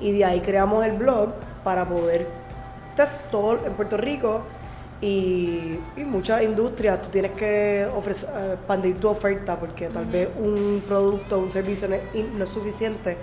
Y 0.00 0.12
de 0.12 0.24
ahí 0.24 0.40
creamos 0.40 0.84
el 0.86 0.92
blog 0.92 1.30
para 1.62 1.84
poder 1.84 2.26
estar 2.90 3.08
todo 3.30 3.58
en 3.66 3.72
Puerto 3.74 3.96
Rico 3.98 4.40
y, 5.02 5.78
y 5.96 6.04
muchas 6.04 6.42
industrias. 6.42 7.02
Tú 7.02 7.08
tienes 7.10 7.32
que 7.32 7.86
ofrecer, 7.94 8.28
expandir 8.54 8.98
tu 8.98 9.08
oferta 9.08 9.56
porque 9.56 9.88
tal 9.88 10.06
vez 10.06 10.28
un 10.38 10.82
producto 10.86 11.38
un 11.38 11.50
servicio 11.50 11.88
no 11.88 11.96
es, 11.96 12.02
no 12.34 12.44
es 12.44 12.50
suficiente. 12.50 13.16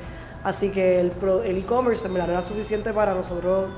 Así 0.43 0.69
que 0.69 0.99
el 0.99 1.11
pro- 1.11 1.41
el 1.43 1.57
e-commerce 1.57 2.05
en 2.07 2.13
verdad 2.13 2.27
no 2.27 2.33
era 2.33 2.43
suficiente 2.43 2.93
para 2.93 3.13
nosotros. 3.13 3.69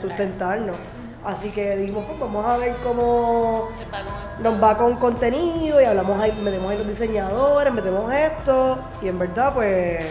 Sustentarnos. 0.00 0.76
Así 1.24 1.50
que 1.50 1.76
dijimos, 1.76 2.04
pues 2.06 2.18
vamos 2.18 2.46
a 2.46 2.56
ver 2.56 2.74
cómo 2.82 3.68
nos 4.42 4.62
va 4.62 4.78
con 4.78 4.96
contenido 4.96 5.80
y 5.80 5.84
hablamos 5.84 6.18
ahí, 6.18 6.32
metemos 6.32 6.70
ahí 6.70 6.78
los 6.78 6.88
diseñadores, 6.88 7.74
metemos 7.74 8.10
esto 8.12 8.78
y 9.02 9.08
en 9.08 9.18
verdad 9.18 9.52
pues 9.52 10.02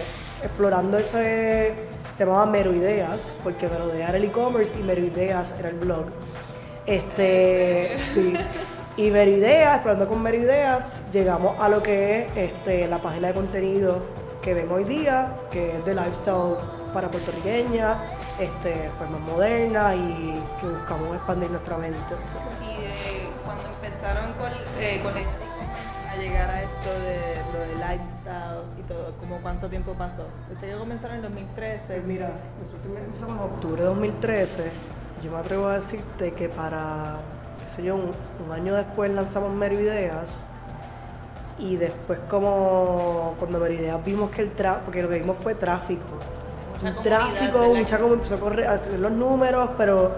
explorando 0.43 0.98
ese, 0.98 1.74
se 2.15 2.25
llamaba 2.25 2.46
Mero 2.46 2.74
Ideas, 2.74 3.34
porque 3.43 3.67
Merodea 3.67 4.10
era 4.10 4.17
el 4.17 4.25
e-commerce 4.25 4.79
y 4.79 4.84
Mero 4.84 5.01
Ideas 5.01 5.55
era 5.58 5.69
el 5.69 5.75
blog. 5.77 6.05
Este, 6.86 7.93
sí. 7.98 8.34
Y 8.96 9.10
Mero 9.10 9.31
Ideas, 9.31 9.75
explorando 9.75 10.08
con 10.08 10.22
Mero 10.22 10.38
Ideas, 10.38 11.00
llegamos 11.12 11.60
a 11.60 11.69
lo 11.69 11.81
que 11.81 12.27
es 12.36 12.38
este, 12.38 12.88
la 12.88 13.00
página 13.00 13.29
de 13.29 13.34
contenido 13.34 14.00
que 14.41 14.53
ven 14.53 14.72
hoy 14.72 14.84
día, 14.84 15.34
que 15.51 15.77
es 15.77 15.86
de 15.86 15.96
lifestyle 15.96 16.55
para 16.93 17.10
puertorriqueña, 17.10 17.96
este, 18.39 18.89
pues 18.98 19.10
más 19.10 19.19
moderna 19.22 19.96
y 19.96 20.41
que 20.60 20.67
buscamos 20.67 21.15
expandir 21.15 21.51
nuestra 21.51 21.77
mente. 21.77 21.98
Y 22.62 22.81
de 22.81 23.29
cuando 23.46 23.63
empezaron 23.67 24.34
con, 24.34 24.51
eh, 24.79 25.01
con 25.03 25.13
a 25.13 26.15
llegar 26.15 26.50
a 26.50 26.63
esto 26.63 26.89
de 26.89 27.36
lo 27.53 27.60
de 27.60 27.75
lifestyle 27.75 28.63
y 28.79 28.81
todo, 28.84 29.13
como 29.19 29.38
cuánto 29.41 29.69
tiempo 29.69 29.93
pasó. 29.93 30.25
Pensé 30.48 30.67
que 30.67 30.75
comenzaron 30.75 31.17
en 31.17 31.22
2013. 31.24 31.86
Pues 31.86 32.03
mira, 32.05 32.31
nosotros 32.62 32.98
empezamos 32.98 33.38
en 33.38 33.43
octubre 33.43 33.81
de 33.81 33.88
2013. 33.88 34.72
Yo 35.24 35.31
me 35.31 35.38
atrevo 35.38 35.67
a 35.67 35.75
decirte 35.75 36.34
que 36.34 36.48
para, 36.50 37.17
qué 37.63 37.69
sé 37.69 37.84
yo, 37.84 37.96
un, 37.96 38.12
un 38.46 38.51
año 38.51 38.74
después 38.74 39.12
lanzamos 39.12 39.53
Mero 39.53 39.79
Ideas. 39.79 40.48
Y 41.60 41.75
después 41.75 42.19
como 42.29 43.36
cuando 43.38 43.60
Mero 43.60 43.74
Ideas 43.74 44.03
vimos 44.03 44.31
que 44.31 44.43
el 44.43 44.51
tráfico, 44.53 44.86
porque 44.86 45.01
lo 45.03 45.10
que 45.10 45.19
vimos 45.19 45.38
fue 45.41 45.55
tráfico. 45.55 46.05
Un 46.81 47.03
tráfico, 47.03 47.59
mucha 47.74 47.98
como 48.00 48.13
empezó 48.13 48.36
a 48.36 48.39
correr, 48.39 48.67
a 48.67 48.81
subir 48.81 49.00
los 49.00 49.12
números, 49.12 49.71
pero, 49.77 50.13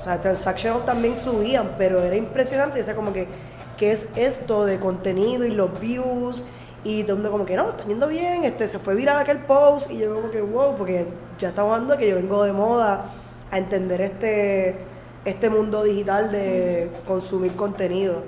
o 0.00 0.04
sea, 0.04 0.20
transactions 0.20 0.84
también 0.84 1.18
subían, 1.18 1.72
pero 1.78 2.02
era 2.02 2.16
impresionante. 2.16 2.80
O 2.80 2.84
sea, 2.84 2.94
como 2.94 3.12
que, 3.12 3.28
¿qué 3.76 3.92
es 3.92 4.06
esto 4.16 4.64
de 4.64 4.78
contenido 4.78 5.44
y 5.44 5.50
los 5.50 5.78
views? 5.80 6.44
Y 6.82 7.02
todo 7.02 7.12
el 7.12 7.18
mundo 7.18 7.30
como 7.30 7.46
que, 7.46 7.56
no, 7.56 7.70
está 7.70 7.84
yendo 7.84 8.08
bien, 8.08 8.44
este, 8.44 8.66
se 8.66 8.78
fue 8.78 8.94
viral 8.94 9.18
aquel 9.18 9.38
post, 9.38 9.90
y 9.90 9.98
yo 9.98 10.14
como 10.14 10.30
que, 10.30 10.40
wow, 10.40 10.74
porque 10.76 11.06
ya 11.38 11.50
estamos 11.50 11.72
hablando 11.72 11.94
de 11.94 12.00
que 12.00 12.08
yo 12.08 12.16
vengo 12.16 12.42
de 12.42 12.52
moda 12.52 13.04
a 13.50 13.58
entender 13.58 14.00
este, 14.00 14.76
este 15.24 15.50
mundo 15.50 15.82
digital 15.82 16.32
de 16.32 16.90
consumir 17.06 17.54
contenido. 17.54 18.22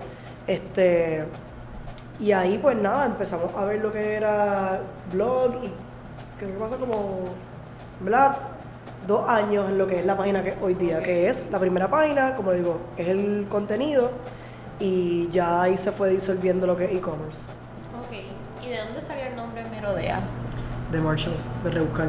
Este, 0.47 1.25
y 2.21 2.33
ahí 2.33 2.59
pues 2.59 2.77
nada, 2.77 3.07
empezamos 3.07 3.55
a 3.57 3.65
ver 3.65 3.81
lo 3.81 3.91
que 3.91 4.15
era 4.15 4.81
blog 5.13 5.55
y 5.65 5.73
creo 6.39 6.53
que 6.53 6.59
pasó 6.59 6.77
como, 6.79 7.25
¿verdad? 8.01 8.37
Dos 9.07 9.29
años 9.29 9.69
en 9.69 9.79
lo 9.79 9.87
que 9.87 9.99
es 9.99 10.07
la 10.07 10.17
página 10.17 10.43
que 10.43 10.55
hoy 10.63 10.75
día, 10.75 11.03
que 11.03 11.29
es 11.29 11.49
la 11.51 11.59
primera 11.59 11.89
página, 11.89 12.35
como 12.37 12.53
digo, 12.53 12.81
es 12.97 13.09
el 13.09 13.47
contenido 13.49 14.11
y 14.79 15.29
ya 15.31 15.63
ahí 15.63 15.77
se 15.77 15.93
fue 15.93 16.11
disolviendo 16.11 16.67
lo 16.67 16.77
que 16.77 16.85
es 16.85 16.93
e-commerce. 16.97 17.43
Ok. 18.01 18.65
¿Y 18.65 18.69
de 18.69 18.79
dónde 18.79 19.03
salió 19.07 19.27
el 19.27 19.37
nombre 19.37 19.65
Merodea? 19.71 20.21
De 20.91 21.01
Marshalls, 21.01 21.45
de 21.65 21.71
rebuscar. 21.71 22.09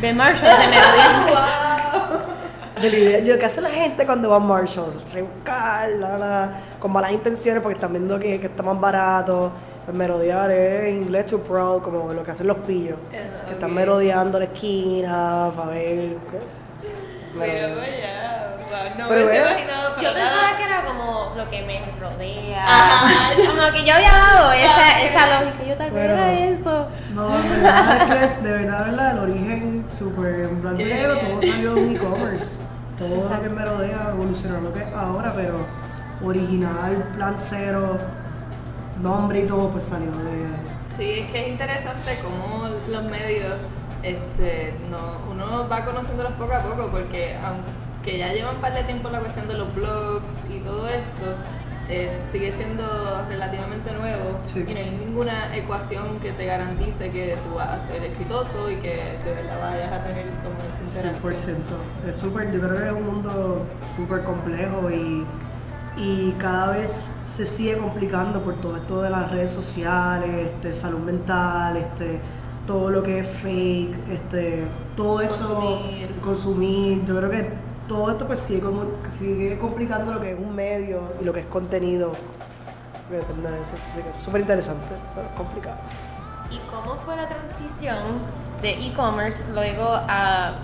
De 0.00 0.12
Marshall, 0.12 0.48
de 0.48 0.66
Merodea. 0.68 2.26
De 2.80 2.88
la 2.88 2.96
idea, 2.96 3.18
yo, 3.18 3.38
¿qué 3.38 3.44
hace 3.44 3.60
la 3.60 3.68
gente 3.68 4.06
cuando 4.06 4.30
va 4.30 4.36
a 4.36 4.40
Marshalls? 4.40 4.96
Rebuscar, 5.12 5.90
la, 5.90 6.16
la, 6.16 6.52
con 6.78 6.90
malas 6.90 7.12
intenciones 7.12 7.62
porque 7.62 7.74
están 7.74 7.92
viendo 7.92 8.18
que, 8.18 8.40
que 8.40 8.46
está 8.46 8.62
más 8.62 8.80
barato. 8.80 9.52
Pues 9.90 9.98
merodear 9.98 10.52
es 10.52 10.92
inglés 10.92 11.26
to 11.26 11.40
proud, 11.40 11.82
como 11.82 12.12
lo 12.12 12.22
que 12.22 12.30
hacen 12.30 12.46
los 12.46 12.58
pillos. 12.58 12.96
Que 13.10 13.54
están 13.54 13.74
merodeando 13.74 14.38
la 14.38 14.44
esquina 14.44 15.50
para 15.56 15.70
ver. 15.70 16.16
Pero 17.36 17.76
vaya, 17.76 18.54
wow, 18.70 18.98
no 18.98 19.08
Pero 19.08 19.08
me 19.08 19.26
hubiese 19.26 19.42
vea, 19.42 19.50
imaginado 19.50 19.94
para 19.96 20.02
Yo 20.02 20.14
pensaba 20.14 20.56
que 20.56 20.62
era 20.62 20.84
como 20.84 21.32
lo 21.36 21.50
que 21.50 21.62
me 21.62 21.80
rodea. 22.00 22.64
Ajá. 22.64 23.34
Como 23.34 23.72
que 23.72 23.84
yo 23.84 23.94
había 23.94 24.12
dado 24.12 24.52
esa, 24.52 24.76
Ah, 24.78 25.02
esa 25.02 25.40
lógica. 25.40 25.64
Yo 25.66 25.74
tal 25.74 25.90
vez 25.90 26.04
era 26.04 26.32
eso. 26.38 26.86
No, 27.12 27.28
de 27.30 27.48
verdad, 27.48 28.36
de 28.38 28.52
verdad, 28.52 28.84
de 28.84 28.90
verdad, 28.92 29.10
el 29.10 29.18
origen 29.18 29.84
súper 29.98 30.34
en 30.40 30.62
blanco 30.62 30.78
Qué 30.78 30.84
negro, 30.84 31.18
todo 31.18 31.40
salió 31.40 31.74
de 31.74 31.80
un 31.82 31.96
e-commerce. 31.96 32.60
Todo 32.96 33.28
lo 33.28 33.40
que 33.40 33.46
es 33.46 33.52
merodea 33.52 34.10
evolucionó 34.12 34.60
lo 34.60 34.72
que 34.72 34.82
es 34.82 34.94
ahora, 34.94 35.32
pero 35.34 35.66
original, 36.22 36.94
plan 37.16 37.34
cero, 37.38 37.98
nombre 39.02 39.40
y 39.40 39.46
todo, 39.46 39.70
pues 39.70 39.84
salió 39.84 40.10
de. 40.10 40.46
Sí, 40.96 41.20
es 41.20 41.30
que 41.30 41.42
es 41.42 41.48
interesante 41.48 42.18
cómo 42.22 42.68
los 42.88 43.04
medios, 43.04 43.54
este, 44.02 44.74
no, 44.90 45.30
uno 45.32 45.68
va 45.68 45.84
conociéndolos 45.84 46.32
poco 46.32 46.52
a 46.54 46.62
poco, 46.62 46.90
porque 46.90 47.36
aunque 47.42 48.18
ya 48.18 48.32
llevan 48.32 48.56
un 48.56 48.60
par 48.60 48.74
de 48.74 48.82
tiempo 48.84 49.08
la 49.10 49.20
cuestión 49.20 49.48
de 49.48 49.54
los 49.54 49.74
blogs 49.74 50.44
y 50.50 50.58
todo 50.58 50.86
esto, 50.88 51.34
eh, 51.88 52.18
sigue 52.22 52.52
siendo 52.52 52.84
relativamente 53.28 53.90
nuevo 53.92 54.38
Sí. 54.44 54.64
y 54.68 54.72
no 54.74 54.78
hay 54.78 54.90
ninguna 54.90 55.56
ecuación 55.56 56.20
que 56.20 56.30
te 56.30 56.46
garantice 56.46 57.10
que 57.10 57.36
tú 57.48 57.56
vas 57.56 57.68
a 57.68 57.80
ser 57.80 58.04
exitoso 58.04 58.70
y 58.70 58.76
que 58.76 59.16
de 59.24 59.34
verdad 59.34 59.60
vayas 59.60 59.92
a 59.92 60.04
tener 60.04 60.26
como 60.44 60.54
esa 60.86 61.00
interacción. 61.02 61.58
100%. 61.64 62.08
Es 62.08 62.16
súper, 62.16 62.52
yo 62.52 62.60
creo 62.60 62.76
que 62.78 62.86
es 62.86 62.92
un 62.92 63.06
mundo 63.06 63.66
súper 63.96 64.22
complejo 64.22 64.88
y, 64.90 65.26
y 66.00 66.32
cada 66.38 66.70
vez 66.70 67.10
se 67.24 67.44
sigue 67.44 67.76
complicando 67.76 68.40
por 68.42 68.54
todo 68.60 68.76
esto 68.76 69.02
de 69.02 69.10
las 69.10 69.30
redes 69.30 69.50
sociales, 69.50 70.48
este, 70.54 70.74
salud 70.74 71.00
mental, 71.00 71.76
este, 71.76 72.18
todo 72.66 72.90
lo 72.90 73.02
que 73.02 73.20
es 73.20 73.28
fake, 73.28 74.08
este, 74.10 74.66
todo 74.96 75.20
esto, 75.20 75.36
Consumir. 75.36 76.20
consumir. 76.20 77.04
Yo 77.04 77.16
creo 77.18 77.30
que 77.30 77.52
todo 77.86 78.10
esto 78.10 78.26
pues 78.26 78.40
sigue, 78.40 78.60
como, 78.62 78.84
sigue 79.12 79.58
complicando 79.58 80.14
lo 80.14 80.20
que 80.20 80.32
es 80.32 80.38
un 80.38 80.54
medio 80.54 81.02
y 81.20 81.24
lo 81.24 81.32
que 81.34 81.40
es 81.40 81.46
contenido. 81.46 82.12
Depende 83.10 83.50
de 83.50 83.60
eso. 83.62 83.74
Súper 84.18 84.40
interesante, 84.42 84.86
pero 85.14 85.28
complicado. 85.34 85.78
¿Y 86.50 86.58
cómo 86.70 86.96
fue 87.04 87.16
la 87.16 87.28
transición 87.28 87.98
de 88.62 88.70
e-commerce 88.86 89.44
luego 89.52 89.84
a 89.86 90.54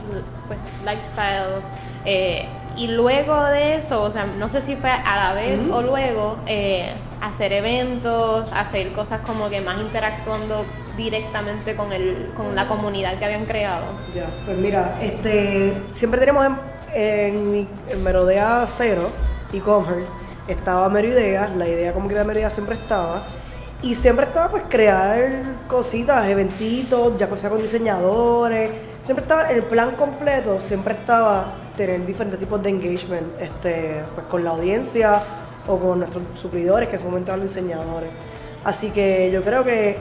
pues, 0.47 0.59
lifestyle? 0.85 1.63
eh, 2.05 2.47
y 2.77 2.89
luego 2.89 3.43
de 3.47 3.77
eso, 3.77 4.03
o 4.03 4.11
sea, 4.11 4.27
no 4.27 4.49
sé 4.49 4.61
si 4.61 4.77
fue 4.77 4.91
a 4.91 5.17
la 5.17 5.33
vez 5.35 5.65
o 5.71 5.83
luego, 5.83 6.37
eh, 6.47 6.93
hacer 7.23 7.53
eventos, 7.53 8.51
hacer 8.53 8.93
cosas 8.93 9.21
como 9.21 9.49
que 9.49 9.61
más 9.61 9.81
interactuando 9.81 10.65
directamente 10.97 11.75
con, 11.75 11.93
el, 11.93 12.31
con 12.37 12.55
la 12.55 12.69
comunidad 12.69 13.19
que 13.19 13.25
habían 13.25 13.45
creado. 13.47 13.85
Ya, 14.15 14.27
pues 14.45 14.57
mira, 14.59 14.99
este, 15.01 15.73
siempre 15.93 16.21
tenemos 16.21 16.47
en, 16.47 16.57
en, 16.95 17.53
mi- 17.53 17.69
en 17.89 18.03
Merodea 18.03 18.65
Cero, 18.67 19.11
e-commerce, 19.53 20.11
estaba 20.49 20.89
Meroidea, 20.89 21.49
la 21.57 21.67
idea 21.69 21.93
como 21.93 22.09
que 22.09 22.15
la 22.15 22.25
Meroidea 22.25 22.51
siempre 22.51 22.77
estaba, 22.77 23.27
y 23.83 23.95
siempre 23.95 24.27
estaba 24.27 24.51
pues 24.51 24.65
crear 24.69 25.43
cositas, 25.69 26.27
eventitos, 26.29 27.19
ya 27.19 27.29
sea 27.37 27.51
con 27.51 27.61
diseñadores, 27.61 28.71
siempre 29.03 29.23
estaba 29.23 29.51
el 29.51 29.63
plan 29.65 29.93
completo, 29.97 30.61
siempre 30.61 30.95
estaba 30.95 31.53
tener 31.77 32.05
diferentes 32.07 32.41
tipos 32.41 32.63
de 32.63 32.71
engagement, 32.71 33.41
este, 33.41 34.03
pues 34.15 34.27
con 34.27 34.43
la 34.45 34.51
audiencia 34.51 35.23
o 35.67 35.79
con 35.79 36.01
nuestros 36.01 36.25
suplidores, 36.35 36.89
que 36.89 36.95
en 36.95 37.01
ese 37.01 37.05
momento 37.05 37.31
eran 37.33 37.41
los 37.41 37.55
diseñadores. 37.55 38.11
Así 38.65 38.91
que 38.91 39.31
yo 39.31 39.43
creo 39.43 39.63
que 39.65 39.97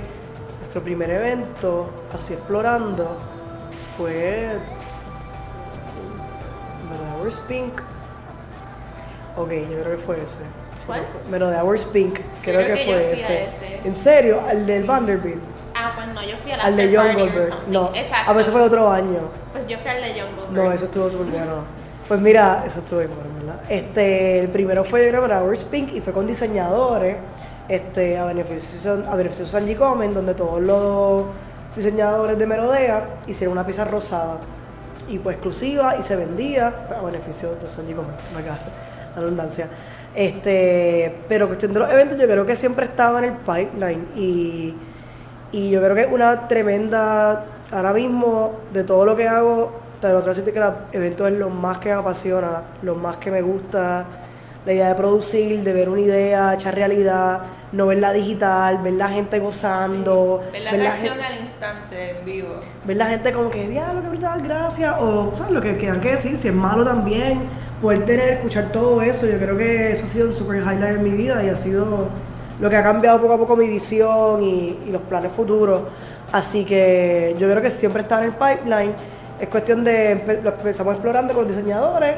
nuestro 0.60 0.82
primer 0.82 1.10
evento, 1.10 1.90
así 2.16 2.34
explorando, 2.34 3.18
fue. 3.98 4.48
¿Verdad? 6.90 7.20
Hours 7.20 7.40
Pink. 7.48 7.82
Ok, 9.38 9.52
yo 9.52 9.82
creo 9.82 9.98
que 9.98 10.04
fue 10.04 10.16
ese. 10.18 10.40
Sí, 10.78 10.88
¿Cuál? 10.88 11.54
Hours 11.62 11.86
Pink, 11.86 12.20
creo, 12.42 12.62
creo 12.62 12.76
que, 12.76 12.86
que 12.86 12.92
fue 12.92 13.14
ese. 13.14 13.44
ese. 13.44 13.88
¿En 13.88 13.96
serio? 13.96 14.42
¿Al 14.48 14.66
del 14.66 14.84
Vanderbilt? 14.84 15.42
Ah, 15.76 15.92
pues 15.96 16.08
no, 16.08 16.24
yo 16.24 16.38
fui 16.38 16.52
a 16.52 16.58
la 16.58 16.64
Al 16.64 16.76
de 16.78 16.98
or 16.98 17.14
Goldberg. 17.16 17.54
No, 17.68 17.92
Exacto. 17.94 18.32
a 18.32 18.34
veces 18.34 18.52
fue 18.52 18.62
otro 18.62 18.90
año. 18.90 19.45
Yo 19.68 19.78
fui 19.78 19.90
al 19.90 20.02
de. 20.02 20.24
No, 20.52 20.72
ese 20.72 20.86
estuvo 20.86 21.10
súper 21.10 21.28
bueno. 21.28 21.64
Pues 22.08 22.22
mira, 22.22 22.64
eso 22.68 22.80
estuvo 22.80 23.00
bien 23.00 23.12
bueno, 23.16 23.32
¿verdad? 23.40 23.62
Este, 23.68 24.40
el 24.40 24.50
primero 24.50 24.84
fue 24.84 25.04
yo 25.04 25.10
creo 25.10 25.22
para 25.22 25.42
Hours 25.42 25.64
Pink 25.64 25.92
y 25.94 26.02
fue 26.02 26.14
con 26.14 26.28
diseñadores 26.28 27.18
este, 27.68 28.18
a 28.18 28.26
beneficio, 28.26 29.04
a 29.10 29.16
beneficio 29.16 29.46
de 29.46 29.52
Sanji 29.52 29.74
Comen, 29.74 30.14
donde 30.14 30.36
todos 30.36 30.62
los 30.62 31.26
diseñadores 31.76 32.38
de 32.38 32.46
Merodea 32.46 33.06
hicieron 33.26 33.54
una 33.54 33.66
pieza 33.66 33.86
rosada 33.86 34.38
y 35.08 35.18
pues 35.18 35.36
exclusiva 35.36 35.96
y 35.98 36.04
se 36.04 36.16
vendía 36.16 36.74
a 36.96 37.04
beneficio 37.04 37.56
de 37.56 37.68
Sanji 37.68 37.94
Comen, 37.94 38.12
la 39.16 39.22
redundancia. 39.22 39.68
Este, 40.14 41.14
pero 41.28 41.48
cuestión 41.48 41.74
de 41.74 41.80
los 41.80 41.92
eventos, 41.92 42.18
yo 42.18 42.26
creo 42.26 42.46
que 42.46 42.56
siempre 42.56 42.86
estaba 42.86 43.20
en 43.20 43.26
el 43.26 43.34
pipeline 43.34 44.08
y, 44.16 44.74
y 45.52 45.70
yo 45.72 45.82
creo 45.82 45.96
que 45.96 46.02
es 46.02 46.12
una 46.12 46.48
tremenda, 46.48 47.46
ahora 47.72 47.94
mismo, 47.94 48.54
de 48.74 48.84
todo 48.84 49.06
lo 49.06 49.16
que 49.16 49.28
hago, 49.28 49.72
te 50.02 50.12
lo 50.12 50.22
decir 50.22 50.44
que 50.44 50.60
el 50.60 50.74
evento 50.92 51.28
es 51.28 51.34
lo 51.34 51.50
más 51.50 51.80
que 51.80 51.90
me 51.90 51.96
apasiona, 51.96 52.62
lo 52.82 52.96
más 52.96 53.18
que 53.18 53.32
me 53.32 53.42
gusta, 53.42 54.06
la 54.66 54.74
idea 54.74 54.88
de 54.90 54.96
producir, 54.96 55.64
de 55.64 55.74
ver 55.74 55.90
una 55.90 56.02
idea 56.02 56.54
hecha 56.54 56.72
realidad, 56.72 57.42
no 57.72 57.88
verla 57.88 58.12
digital, 58.12 58.80
ver 58.80 58.94
la 58.94 59.10
gente 59.10 59.40
gozando. 59.40 60.44
Ver 60.52 60.62
la 60.62 60.72
reacción 60.72 61.20
al 61.20 61.42
instante, 61.42 62.18
en 62.18 62.26
vivo. 62.26 62.60
Ver 62.84 62.98
la 62.98 63.08
gente 63.08 63.32
como 63.32 63.50
que, 63.50 63.68
diablo, 63.68 64.02
que 64.02 64.10
brutal, 64.10 64.42
gracias. 64.42 64.96
O, 65.00 65.34
¿sabes? 65.38 65.52
Lo 65.54 65.62
que 65.62 65.78
quieran 65.78 66.02
que 66.02 66.12
decir, 66.12 66.36
si 66.38 66.48
es 66.48 66.54
malo 66.54 66.84
también. 66.84 67.44
Poder 67.82 68.06
tener, 68.06 68.30
escuchar 68.30 68.72
todo 68.72 69.02
eso, 69.02 69.28
yo 69.28 69.38
creo 69.38 69.58
que 69.58 69.92
eso 69.92 70.06
ha 70.06 70.08
sido 70.08 70.30
un 70.30 70.34
super 70.34 70.58
highlight 70.58 70.96
en 70.96 71.04
mi 71.04 71.12
vida 71.12 71.44
y 71.44 71.50
ha 71.50 71.58
sido 71.58 72.08
lo 72.60 72.70
que 72.70 72.78
ha 72.78 72.84
cambiado 72.84 73.22
poco 73.22 73.34
a 73.34 73.38
poco 73.38 73.56
mi 73.58 73.68
visión 73.68 74.42
y, 74.42 74.80
y 74.88 74.92
los 74.92 75.02
planes 75.04 75.32
futuros. 75.34 75.82
Así 76.32 76.66
que 76.66 77.36
yo 77.40 77.50
creo 77.50 77.62
que 77.62 77.72
siempre 77.72 78.02
está 78.02 78.20
en 78.20 78.26
el 78.26 78.32
pipeline 78.34 78.94
es 79.40 79.50
cuestión 79.50 79.84
de, 79.84 80.40
lo 80.44 80.52
empezamos 80.52 80.94
explorando 80.94 81.34
con 81.34 81.44
los 81.44 81.56
diseñadores 81.56 82.16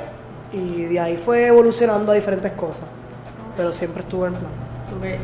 y 0.53 0.85
de 0.85 0.99
ahí 0.99 1.17
fue 1.17 1.47
evolucionando 1.47 2.11
a 2.11 2.15
diferentes 2.15 2.51
cosas, 2.53 2.85
pero 3.55 3.73
siempre 3.73 4.01
estuvo 4.01 4.27
en 4.27 4.33
plan. 4.33 4.51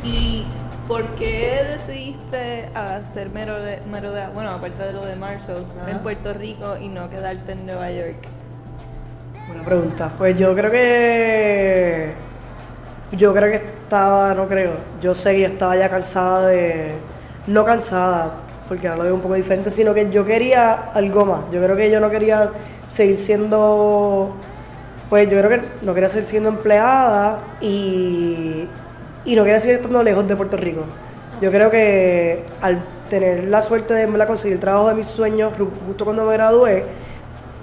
¿Y 0.03 0.45
por 0.87 1.05
qué 1.15 1.65
decidiste 1.71 2.69
hacer 2.73 3.29
merodea, 3.29 4.29
bueno, 4.33 4.49
aparte 4.49 4.83
de 4.83 4.93
lo 4.93 5.05
de 5.05 5.15
Marshalls, 5.15 5.67
en 5.87 5.99
Puerto 5.99 6.33
Rico 6.33 6.77
y 6.77 6.89
no 6.89 7.09
quedarte 7.09 7.53
en 7.53 7.65
Nueva 7.65 7.91
York? 7.91 8.27
Buena 9.47 9.63
pregunta. 9.63 10.11
Pues 10.17 10.37
yo 10.37 10.55
creo 10.55 10.71
que. 10.71 12.13
Yo 13.11 13.33
creo 13.33 13.49
que 13.51 13.67
estaba, 13.67 14.33
no 14.33 14.47
creo. 14.47 14.71
Yo 15.01 15.13
sé 15.13 15.35
que 15.35 15.45
estaba 15.45 15.75
ya 15.75 15.89
cansada 15.89 16.47
de. 16.47 16.93
No 17.45 17.65
cansada, 17.65 18.31
porque 18.67 18.87
ahora 18.87 18.99
lo 18.99 19.03
veo 19.05 19.15
un 19.15 19.21
poco 19.21 19.35
diferente, 19.35 19.71
sino 19.71 19.93
que 19.93 20.09
yo 20.09 20.25
quería 20.25 20.91
algo 20.93 21.25
más. 21.25 21.41
Yo 21.51 21.61
creo 21.61 21.75
que 21.75 21.91
yo 21.91 21.99
no 21.99 22.09
quería 22.09 22.51
seguir 22.87 23.17
siendo, 23.17 24.35
pues 25.09 25.29
yo 25.29 25.37
creo 25.37 25.49
que 25.49 25.61
no 25.81 25.93
quería 25.93 26.09
seguir 26.09 26.25
siendo 26.25 26.49
empleada 26.49 27.39
y, 27.61 28.67
y 29.25 29.35
no 29.35 29.43
quería 29.43 29.59
seguir 29.59 29.77
estando 29.77 30.01
lejos 30.03 30.27
de 30.27 30.35
Puerto 30.35 30.57
Rico. 30.57 30.81
Yo 31.41 31.51
creo 31.51 31.69
que 31.69 32.45
al 32.61 32.83
tener 33.09 33.45
la 33.45 33.61
suerte 33.61 33.93
de 33.93 34.25
conseguir 34.25 34.55
el 34.55 34.59
trabajo 34.59 34.89
de 34.89 34.95
mis 34.95 35.07
sueños, 35.07 35.53
justo 35.87 36.05
cuando 36.05 36.25
me 36.25 36.33
gradué, 36.33 36.85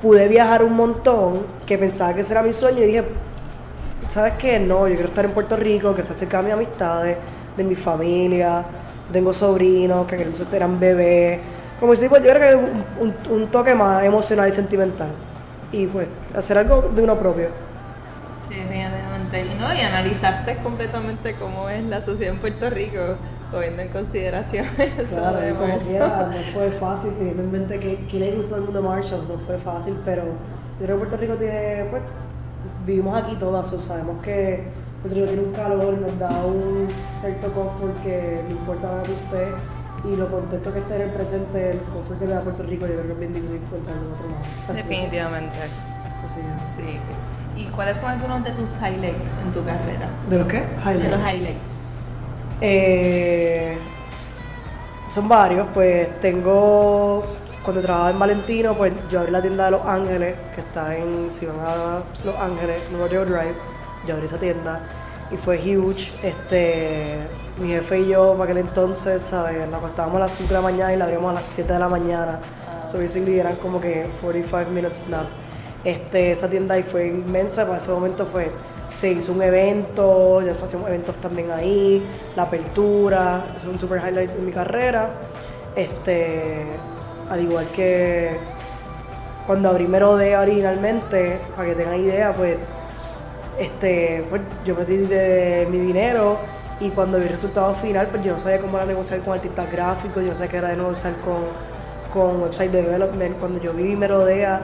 pude 0.03 0.29
viajar 0.29 0.63
un 0.63 0.75
montón, 0.75 1.43
que 1.67 1.79
pensaba 1.79 2.15
que 2.15 2.23
ese 2.23 2.33
era 2.33 2.43
mi 2.43 2.53
sueño 2.53 2.79
y 2.83 2.87
dije, 2.87 3.05
¿sabes 4.09 4.35
qué? 4.35 4.59
No, 4.59 4.87
yo 4.89 4.95
quiero 4.95 5.09
estar 5.09 5.25
en 5.25 5.33
Puerto 5.33 5.57
Rico, 5.57 5.89
quiero 5.89 6.03
estar 6.03 6.19
cerca 6.19 6.39
de 6.39 6.45
mis 6.45 6.53
amistades, 6.53 7.17
de 7.57 7.65
mi 7.65 7.75
familia, 7.75 8.65
tengo 9.11 9.33
sobrinos 9.33 10.07
que 10.07 10.27
eran 10.53 10.79
bebés. 10.81 11.41
Como 11.79 11.95
si 11.95 12.03
tipo, 12.03 12.17
yo 12.19 12.33
creo 12.33 12.61
que 12.61 12.75
un, 13.01 13.15
un, 13.31 13.47
toque 13.49 13.75
más 13.75 14.05
emocional 14.05 14.49
y 14.49 14.53
sentimental. 14.53 15.11
Y 15.73 15.87
pues 15.87 16.09
hacer 16.35 16.59
algo 16.59 16.91
de 16.95 17.03
uno 17.03 17.17
propio. 17.19 17.49
Sí, 18.49 18.57
definitivamente. 18.57 19.41
Y, 19.41 19.59
¿no? 19.59 19.73
y 19.73 19.81
analizarte 19.81 20.57
completamente 20.59 21.35
cómo 21.37 21.71
es 21.71 21.83
la 21.85 22.03
sociedad 22.03 22.35
en 22.35 22.41
Puerto 22.41 22.69
Rico, 22.69 23.17
teniendo 23.51 23.83
en 23.83 23.89
consideración 23.89 24.67
eso 24.79 25.17
claro, 25.17 25.39
de 25.39 25.53
como 25.53 25.75
no 25.75 26.33
fue 26.53 26.71
fácil, 26.73 27.13
teniendo 27.15 27.43
en 27.43 27.53
mente 27.53 27.79
que, 27.79 28.07
que 28.07 28.19
le 28.19 28.33
gustó 28.33 28.57
el 28.57 28.63
mundo 28.63 28.83
de 28.83 28.89
Marshall, 28.89 29.27
no 29.29 29.39
fue 29.47 29.57
fácil, 29.59 29.97
pero 30.05 30.25
yo 30.25 30.87
creo 30.87 30.97
que 30.97 31.07
Puerto 31.07 31.17
Rico 31.17 31.35
tiene, 31.35 31.87
pues, 31.91 32.03
vivimos 32.85 33.23
aquí 33.23 33.37
todas, 33.37 33.69
sabemos 33.85 34.23
que 34.23 34.65
Puerto 35.03 35.15
Rico 35.19 35.27
tiene 35.29 35.43
un 35.43 35.53
calor, 35.53 35.95
nos 35.95 36.19
da 36.19 36.31
un 36.45 36.89
cierto 37.21 37.53
confort 37.53 38.03
que 38.03 38.43
le 38.47 38.51
importa 38.51 38.89
a 38.89 39.03
usted 39.03 39.55
y 40.05 40.17
lo 40.17 40.31
contento 40.31 40.73
que 40.73 40.79
esté 40.81 40.97
en 40.97 41.03
el 41.03 41.11
presente, 41.11 41.71
el 41.73 41.81
confort 41.81 42.19
que 42.19 42.27
le 42.27 42.35
da 42.35 42.41
Puerto 42.41 42.63
Rico, 42.63 42.87
yo 42.87 42.95
creo 42.95 43.07
que 43.07 43.13
es 43.13 43.19
bien 43.19 43.37
encontrarlo 43.37 44.03
en 44.03 44.13
otro. 44.13 44.75
Definitivamente. 44.75 45.57
Así 46.25 46.41
Sí. 46.77 47.61
¿Y 47.63 47.67
cuáles 47.69 47.99
son 47.99 48.11
algunos 48.11 48.45
de 48.45 48.53
tus 48.53 48.71
highlights 48.77 49.27
en 49.45 49.53
tu 49.53 49.65
carrera? 49.65 50.09
¿De 50.29 50.39
los 50.39 50.47
qué? 50.47 50.65
Highlights. 50.85 51.03
De 51.03 51.11
los 51.11 51.21
highlights. 51.21 51.81
Eh, 52.61 53.79
son 55.09 55.29
varios, 55.29 55.67
pues 55.75 56.21
tengo 56.21 57.25
cuando 57.63 57.83
trabajaba 57.83 58.11
en 58.11 58.19
Valentino, 58.19 58.77
pues 58.77 58.93
yo 59.11 59.21
abrí 59.21 59.33
la 59.33 59.43
tienda 59.43 59.67
de 59.67 59.71
Los 59.73 59.87
Ángeles, 59.87 60.37
que 60.55 60.61
está 60.61 60.97
en, 60.97 61.31
si 61.31 61.47
van 61.47 61.61
a 61.61 62.03
Los 62.25 62.37
Ángeles, 62.37 62.83
Nuevo 62.91 63.07
Drive, 63.07 63.55
yo 64.11 64.17
abrí 64.17 64.27
esa 64.27 64.39
tienda 64.39 64.81
y 65.31 65.37
fue 65.37 65.57
huge. 65.57 66.13
Este, 66.23 67.17
mi 67.59 67.69
jefe 67.69 68.01
y 68.01 68.09
yo, 68.09 68.33
para 68.33 68.45
aquel 68.45 68.59
entonces, 68.59 69.27
¿sabes? 69.27 69.69
Nos 69.69 69.79
acostábamos 69.79 70.17
a 70.17 70.21
las 70.21 70.33
5 70.33 70.49
de 70.49 70.55
la 70.55 70.61
mañana 70.61 70.93
y 70.93 70.97
la 70.97 71.05
abríamos 71.05 71.31
a 71.31 71.35
las 71.35 71.47
7 71.47 71.73
de 71.73 71.79
la 71.79 71.89
mañana. 71.89 72.41
Uh. 72.87 72.91
So 72.91 72.99
basically 72.99 73.39
eran 73.39 73.57
como 73.57 73.81
que 73.81 74.09
45 74.21 74.71
minutes 74.71 75.05
nap. 75.09 75.27
Este, 75.85 76.33
esa 76.33 76.49
tienda 76.49 76.75
ahí 76.75 76.83
fue 76.83 77.07
inmensa, 77.07 77.65
para 77.65 77.79
ese 77.79 77.91
momento 77.91 78.27
fue, 78.27 78.51
se 78.99 79.13
hizo 79.13 79.33
un 79.33 79.43
evento, 79.43 80.43
ya 80.43 80.53
se 80.55 80.65
hacían 80.65 80.83
eventos 80.87 81.17
también 81.17 81.51
ahí, 81.51 82.05
la 82.37 82.43
apertura, 82.43 83.45
es 83.57 83.65
un 83.65 83.79
super 83.79 83.99
highlight 83.99 84.31
de 84.31 84.43
mi 84.43 84.53
carrera. 84.53 85.09
Este, 85.75 86.67
al 87.31 87.41
igual 87.41 87.67
que 87.75 88.37
cuando 89.47 89.71
abrí 89.71 89.87
Merodea 89.87 90.43
originalmente, 90.43 91.41
para 91.57 91.69
que 91.69 91.75
tengan 91.75 92.01
idea, 92.01 92.35
pues 92.35 92.59
este, 93.61 94.25
pues 94.31 94.41
yo 94.65 94.75
metí 94.75 94.97
de 94.97 95.69
mi 95.71 95.79
dinero 95.79 96.39
y 96.81 96.89
cuando 96.89 97.19
vi 97.19 97.25
el 97.25 97.31
resultado 97.31 97.75
final, 97.75 98.07
pues 98.07 98.25
yo 98.25 98.33
no 98.33 98.39
sabía 98.39 98.59
cómo 98.59 98.79
era 98.79 98.87
negociar 98.87 99.21
con 99.21 99.35
artistas 99.35 99.71
gráficos, 99.71 100.23
yo 100.23 100.31
no 100.31 100.35
sabía 100.35 100.49
qué 100.49 100.57
era 100.57 100.75
negociar 100.75 101.13
con, 101.17 101.45
con 102.11 102.43
website 102.43 102.73
development. 102.73 103.37
Cuando 103.39 103.61
yo 103.61 103.75
vi 103.75 103.95
Merodea, 103.95 104.63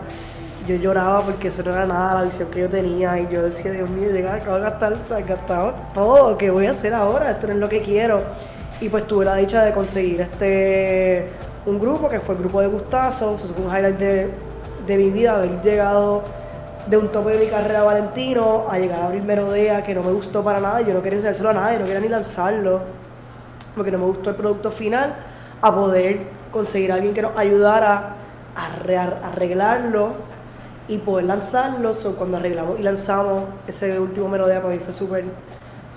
yo 0.67 0.77
lloraba 0.77 1.21
porque 1.21 1.49
eso 1.49 1.63
no 1.63 1.73
era 1.73 1.85
nada 1.85 2.15
la 2.15 2.23
visión 2.23 2.49
que 2.51 2.61
yo 2.61 2.71
tenía 2.71 3.21
y 3.21 3.29
yo 3.31 3.43
decía, 3.43 3.71
Dios 3.71 3.91
mío, 3.91 4.11
llegar, 4.11 4.41
acabo 4.41 4.57
de 4.57 4.63
gastar, 4.63 4.95
o 4.95 5.07
sea, 5.07 5.21
gastado 5.21 5.75
todo, 5.93 6.39
¿qué 6.39 6.49
voy 6.49 6.67
a 6.67 6.71
hacer 6.71 6.95
ahora? 6.95 7.33
Esto 7.33 7.49
no 7.49 7.53
es 7.53 7.59
lo 7.59 7.69
que 7.69 7.83
quiero. 7.83 8.23
Y 8.81 8.89
pues 8.89 9.07
tuve 9.07 9.27
la 9.27 9.37
dicha 9.37 9.63
de 9.63 9.73
conseguir 9.73 10.23
este 10.23 11.29
un 11.67 11.79
grupo 11.79 12.09
que 12.09 12.21
fue 12.21 12.35
el 12.35 12.41
grupo 12.41 12.63
de 12.63 12.69
Gustazo, 12.69 13.35
eso 13.35 13.53
fue 13.53 13.65
un 13.65 13.77
highlight 13.77 13.99
de, 13.99 14.31
de 14.87 14.97
mi 14.97 15.11
vida, 15.11 15.35
haber 15.35 15.61
llegado 15.61 16.23
de 16.87 16.96
un 16.96 17.09
tope 17.09 17.33
de 17.33 17.44
mi 17.44 17.51
carrera 17.51 17.83
Valentino 17.83 18.66
a 18.70 18.79
llegar 18.79 19.03
a 19.03 19.07
abrir 19.07 19.22
Merodea, 19.22 19.83
que 19.83 19.94
no 19.94 20.03
me 20.03 20.12
gustó 20.12 20.42
para 20.44 20.61
nada, 20.61 20.81
yo 20.83 20.94
no 20.94 21.03
quería 21.03 21.18
enseñárselo 21.18 21.51
a 21.51 21.55
nadie, 21.55 21.79
no 21.79 21.85
quería 21.85 22.01
ni 22.01 22.09
lanzarlo, 22.09 22.81
porque 23.75 23.90
no 23.90 23.99
me 23.99 24.05
gustó 24.05 24.31
el 24.31 24.37
producto 24.37 24.70
final, 24.70 25.14
a 25.61 25.75
poder 25.75 26.20
conseguir 26.53 26.92
a 26.92 26.96
alguien 26.96 27.12
que 27.12 27.22
nos 27.22 27.37
ayudara 27.37 28.14
a 28.55 29.27
arreglarlo 29.29 30.14
y 30.88 30.99
poder 30.99 31.27
lanzarlo. 31.27 31.92
cuando 32.16 32.37
arreglamos 32.37 32.79
y 32.79 32.83
lanzamos 32.83 33.44
ese 33.66 33.99
último 33.99 34.29
Merodea, 34.29 34.62
para 34.62 34.75
mí 34.75 34.81
fue 34.81 34.92
súper 34.92 35.25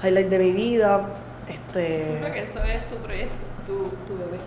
highlight 0.03 0.29
de 0.29 0.39
mi 0.39 0.51
vida. 0.51 1.01
Este... 1.47 2.17
Creo 2.19 2.33
que 2.33 2.43
eso 2.43 2.63
es 2.63 2.89
tu 2.89 2.95
proyecto, 2.97 3.35
tu, 3.67 3.89
tu 4.07 4.17
bebé. 4.17 4.39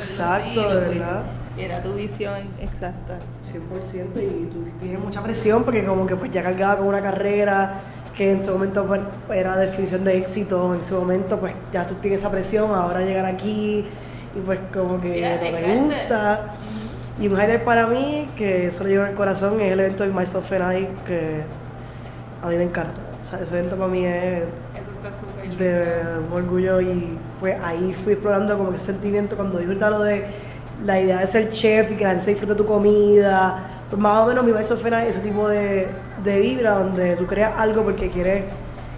Exacto, 0.00 0.68
de 0.74 0.88
verdad. 0.88 1.22
Era 1.56 1.82
tu 1.82 1.94
visión 1.94 2.40
exacta. 2.60 3.18
100% 3.42 4.22
y 4.22 4.46
tú 4.46 4.64
tienes 4.80 5.00
mucha 5.00 5.22
presión 5.22 5.62
porque 5.64 5.84
como 5.84 6.06
que 6.06 6.16
pues 6.16 6.30
ya 6.32 6.42
cargaba 6.42 6.78
con 6.78 6.88
una 6.88 7.00
carrera 7.00 7.80
que 8.16 8.32
en 8.32 8.42
su 8.42 8.52
momento 8.52 8.86
pues, 8.86 9.00
era 9.32 9.56
definición 9.56 10.04
de 10.04 10.18
éxito, 10.18 10.74
en 10.74 10.84
su 10.84 10.94
momento 10.94 11.38
pues 11.38 11.54
ya 11.72 11.86
tú 11.86 11.94
tienes 11.94 12.20
esa 12.20 12.30
presión, 12.30 12.74
ahora 12.74 13.00
llegar 13.00 13.26
aquí 13.26 13.84
y 14.34 14.38
pues 14.40 14.58
como 14.72 15.00
que 15.00 15.20
no 15.20 15.58
me 15.58 15.96
gusta. 15.96 16.54
Y 17.20 17.28
un 17.28 17.34
highlight 17.34 17.62
para 17.62 17.86
mí, 17.86 18.28
que 18.36 18.66
eso 18.66 18.82
lo 18.82 18.90
llevo 18.90 19.04
en 19.04 19.10
el 19.10 19.14
corazón, 19.14 19.60
es 19.60 19.72
el 19.72 19.78
evento 19.78 20.04
de 20.04 20.12
Myself 20.12 20.50
and 20.52 20.78
I, 20.78 20.88
que 21.06 21.42
a 22.42 22.48
mí 22.48 22.56
me 22.56 22.64
encanta. 22.64 23.00
O 23.22 23.24
sea, 23.24 23.38
ese 23.38 23.56
evento 23.58 23.76
para 23.76 23.88
mí 23.88 24.04
es 24.04 24.42
de 25.58 26.02
orgullo 26.32 26.80
y 26.80 27.16
pues 27.38 27.56
ahí 27.62 27.94
fui 28.02 28.14
explorando 28.14 28.56
como 28.58 28.72
que 28.72 28.78
sentimiento 28.78 29.36
cuando 29.36 29.58
dijo 29.58 29.72
lo 29.72 30.02
de 30.02 30.26
la 30.84 31.00
idea 31.00 31.20
de 31.20 31.26
ser 31.26 31.50
chef 31.50 31.90
y 31.92 31.96
que 31.96 32.04
la 32.04 32.10
gente 32.10 32.30
disfrute 32.30 32.54
tu 32.54 32.66
comida, 32.66 33.58
pues 33.88 34.00
más 34.00 34.20
o 34.20 34.26
menos 34.26 34.44
mi 34.44 34.52
beso 34.52 34.76
fue 34.76 35.08
ese 35.08 35.20
tipo 35.20 35.48
de, 35.48 35.88
de 36.22 36.40
vibra 36.40 36.78
donde 36.78 37.16
tú 37.16 37.26
creas 37.26 37.52
algo 37.58 37.82
porque 37.82 38.10
quieres 38.10 38.44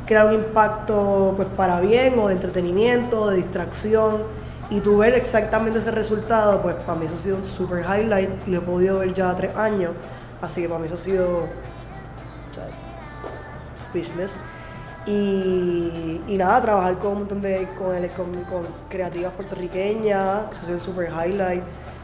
crear 0.07 0.27
un 0.27 0.35
impacto 0.35 1.35
pues 1.37 1.49
para 1.57 1.81
bien 1.81 2.19
o 2.19 2.29
de 2.29 2.35
entretenimiento, 2.35 3.29
de 3.29 3.37
distracción. 3.39 4.23
Y 4.69 4.81
tú 4.81 4.99
ver 4.99 5.15
exactamente 5.15 5.79
ese 5.79 5.93
resultado, 5.93 6.61
pues 6.61 6.75
para 6.75 6.99
mí 6.99 7.07
eso 7.07 7.15
ha 7.15 7.19
sido 7.19 7.37
un 7.37 7.47
super 7.47 7.85
highlight 7.85 8.31
y 8.49 8.51
lo 8.51 8.59
he 8.59 8.61
podido 8.63 8.99
ver 8.99 9.15
ya 9.15 9.33
tres 9.37 9.55
años, 9.55 9.93
así 10.43 10.63
que 10.63 10.69
para 10.69 10.81
mí 10.81 10.87
eso 10.87 10.97
ha 10.97 10.99
sido 10.99 11.47
Speechless. 13.79 14.37
Y, 15.07 16.37
nada, 16.37 16.61
trabajar 16.61 16.99
con 16.99 17.13
un 17.13 17.19
montón 17.21 17.41
de 17.41 17.69
con, 17.77 17.93
creativas 18.89 19.33
puertorriqueñas, 19.33 20.53
eso 20.53 20.65
sido 20.65 20.79
un 20.79 20.83
super 20.83 21.09
highlight. 21.11 21.63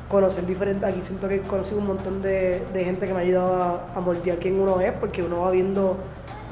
Conocer 0.09 0.47
diferentes, 0.47 0.88
aquí 0.88 1.01
siento 1.03 1.27
que 1.29 1.37
he 1.37 1.41
conocido 1.41 1.79
un 1.79 1.87
montón 1.87 2.23
de, 2.23 2.62
gente 2.75 3.07
que 3.07 3.12
me 3.12 3.21
ha 3.21 3.23
ayudado 3.23 3.62
a, 3.62 3.87
a 3.95 4.01
moldear 4.01 4.38
quién 4.38 4.61
uno 4.61 4.81
es, 4.81 4.93
porque 4.93 5.23
uno 5.23 5.41
va 5.41 5.51
viendo 5.51 5.97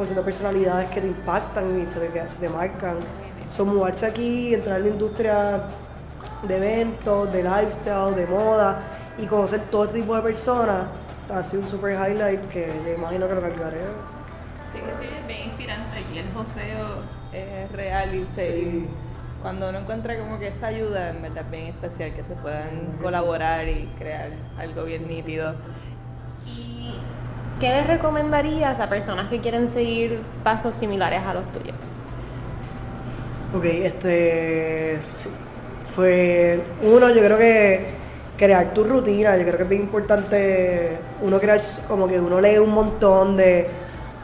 conociendo 0.00 0.24
personalidades 0.24 0.88
que 0.88 1.02
te 1.02 1.08
impactan 1.08 1.78
y 1.78 1.90
se 1.90 2.00
te, 2.38 2.48
marcan. 2.48 2.96
Son 3.54 3.68
mudarse 3.68 4.06
aquí, 4.06 4.54
entrar 4.54 4.78
en 4.78 4.84
la 4.84 4.88
industria 4.88 5.64
de 6.48 6.56
eventos, 6.56 7.30
de 7.30 7.42
lifestyle, 7.42 8.14
de 8.14 8.26
moda 8.26 8.80
y 9.18 9.26
conocer 9.26 9.60
todo 9.70 9.84
este 9.84 10.00
tipo 10.00 10.16
de 10.16 10.22
personas 10.22 10.86
ha 11.30 11.42
sido 11.42 11.62
un 11.62 11.68
super 11.68 11.92
highlight 11.92 12.40
que 12.48 12.72
yo 12.86 12.94
imagino 12.94 13.28
que 13.28 13.34
lo 13.34 13.40
cargaré. 13.42 13.80
Sí, 14.72 14.80
que 14.80 15.06
sí, 15.06 15.12
es 15.20 15.26
bien 15.26 15.48
inspirante. 15.48 15.98
Aquí 15.98 16.18
el 16.18 16.32
joseo 16.32 17.02
es 17.32 17.72
real 17.72 18.14
y 18.14 18.26
se, 18.26 18.46
Sí. 18.60 18.86
cuando 19.42 19.68
uno 19.68 19.78
encuentra 19.78 20.18
como 20.18 20.38
que 20.38 20.48
esa 20.48 20.68
ayuda, 20.68 21.10
en 21.10 21.22
verdad 21.22 21.44
es 21.44 21.50
bien 21.50 21.66
especial, 21.68 22.12
que 22.14 22.22
se 22.22 22.34
puedan 22.34 22.70
Sí. 22.70 23.02
colaborar 23.02 23.68
y 23.68 23.88
crear 23.98 24.30
algo 24.58 24.84
bien 24.84 25.08
nítido. 25.08 25.54
¿Y 26.46 26.94
qué 27.58 27.70
les 27.70 27.86
recomendarías 27.86 28.78
a 28.80 28.88
personas 28.88 29.28
que 29.28 29.40
quieren 29.40 29.68
seguir 29.68 30.20
pasos 30.44 30.74
similares 30.76 31.20
a 31.22 31.34
los 31.34 31.50
tuyos? 31.52 31.74
Ok, 33.56 33.64
este. 33.64 34.98
Sí. 35.00 35.28
Fue. 35.96 36.60
Uno, 36.82 37.10
yo 37.10 37.20
creo 37.20 37.36
que 37.36 37.86
crear 38.38 38.72
tu 38.72 38.84
rutina. 38.84 39.36
Yo 39.36 39.42
creo 39.42 39.56
que 39.56 39.62
es 39.64 39.68
bien 39.68 39.82
importante 39.82 40.98
uno 41.20 41.40
crear, 41.40 41.60
como 41.88 42.06
que 42.06 42.20
uno 42.20 42.40
lee 42.40 42.58
un 42.58 42.70
montón 42.70 43.36
de. 43.36 43.59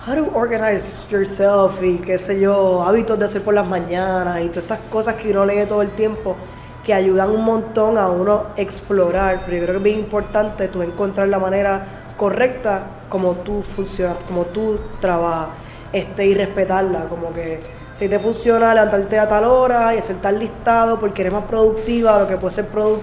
How 0.07 0.15
to 0.15 0.31
organize 0.37 1.05
yourself 1.11 1.83
y 1.83 1.99
qué 1.99 2.17
sé 2.19 2.39
yo, 2.39 2.83
hábitos 2.83 3.19
de 3.19 3.25
hacer 3.25 3.43
por 3.43 3.55
las 3.55 3.67
mañanas 3.67 4.41
y 4.41 4.49
todas 4.49 4.63
estas 4.63 4.79
cosas 4.91 5.17
que 5.17 5.31
uno 5.33 5.45
lee 5.45 5.67
todo 5.67 5.83
el 5.83 5.91
tiempo 5.91 6.37
que 6.85 6.95
ayudan 6.95 7.31
un 7.31 7.45
montón 7.45 7.99
a 7.99 8.07
uno 8.09 8.45
explorar. 8.57 9.43
Pero 9.45 9.57
yo 9.57 9.63
creo 9.65 9.73
que 9.75 9.79
es 9.79 9.83
bien 9.83 9.99
importante 9.99 10.69
tú 10.69 10.83
encontrar 10.83 11.27
la 11.27 11.41
manera 11.41 11.85
correcta 12.17 12.83
como 13.09 13.33
tú 13.33 13.65
funcionas, 13.75 14.19
como 14.29 14.45
tú 14.45 14.79
trabajas 15.01 15.49
este, 15.93 16.25
y 16.27 16.35
respetarla. 16.35 17.07
Como 17.09 17.33
que 17.33 17.61
si 17.99 18.09
te 18.09 18.21
funciona 18.21 18.73
levantarte 18.75 19.19
a 19.19 19.27
tal 19.27 19.45
hora 19.47 19.93
y 19.93 19.99
hacer 19.99 20.17
tal 20.21 20.39
listado 20.39 21.01
porque 21.01 21.23
eres 21.23 21.33
más 21.33 21.45
productiva, 21.47 22.21
lo 22.21 22.29
que 22.29 22.37
puede 22.37 22.53
ser 22.55 22.71
produ- 22.71 23.01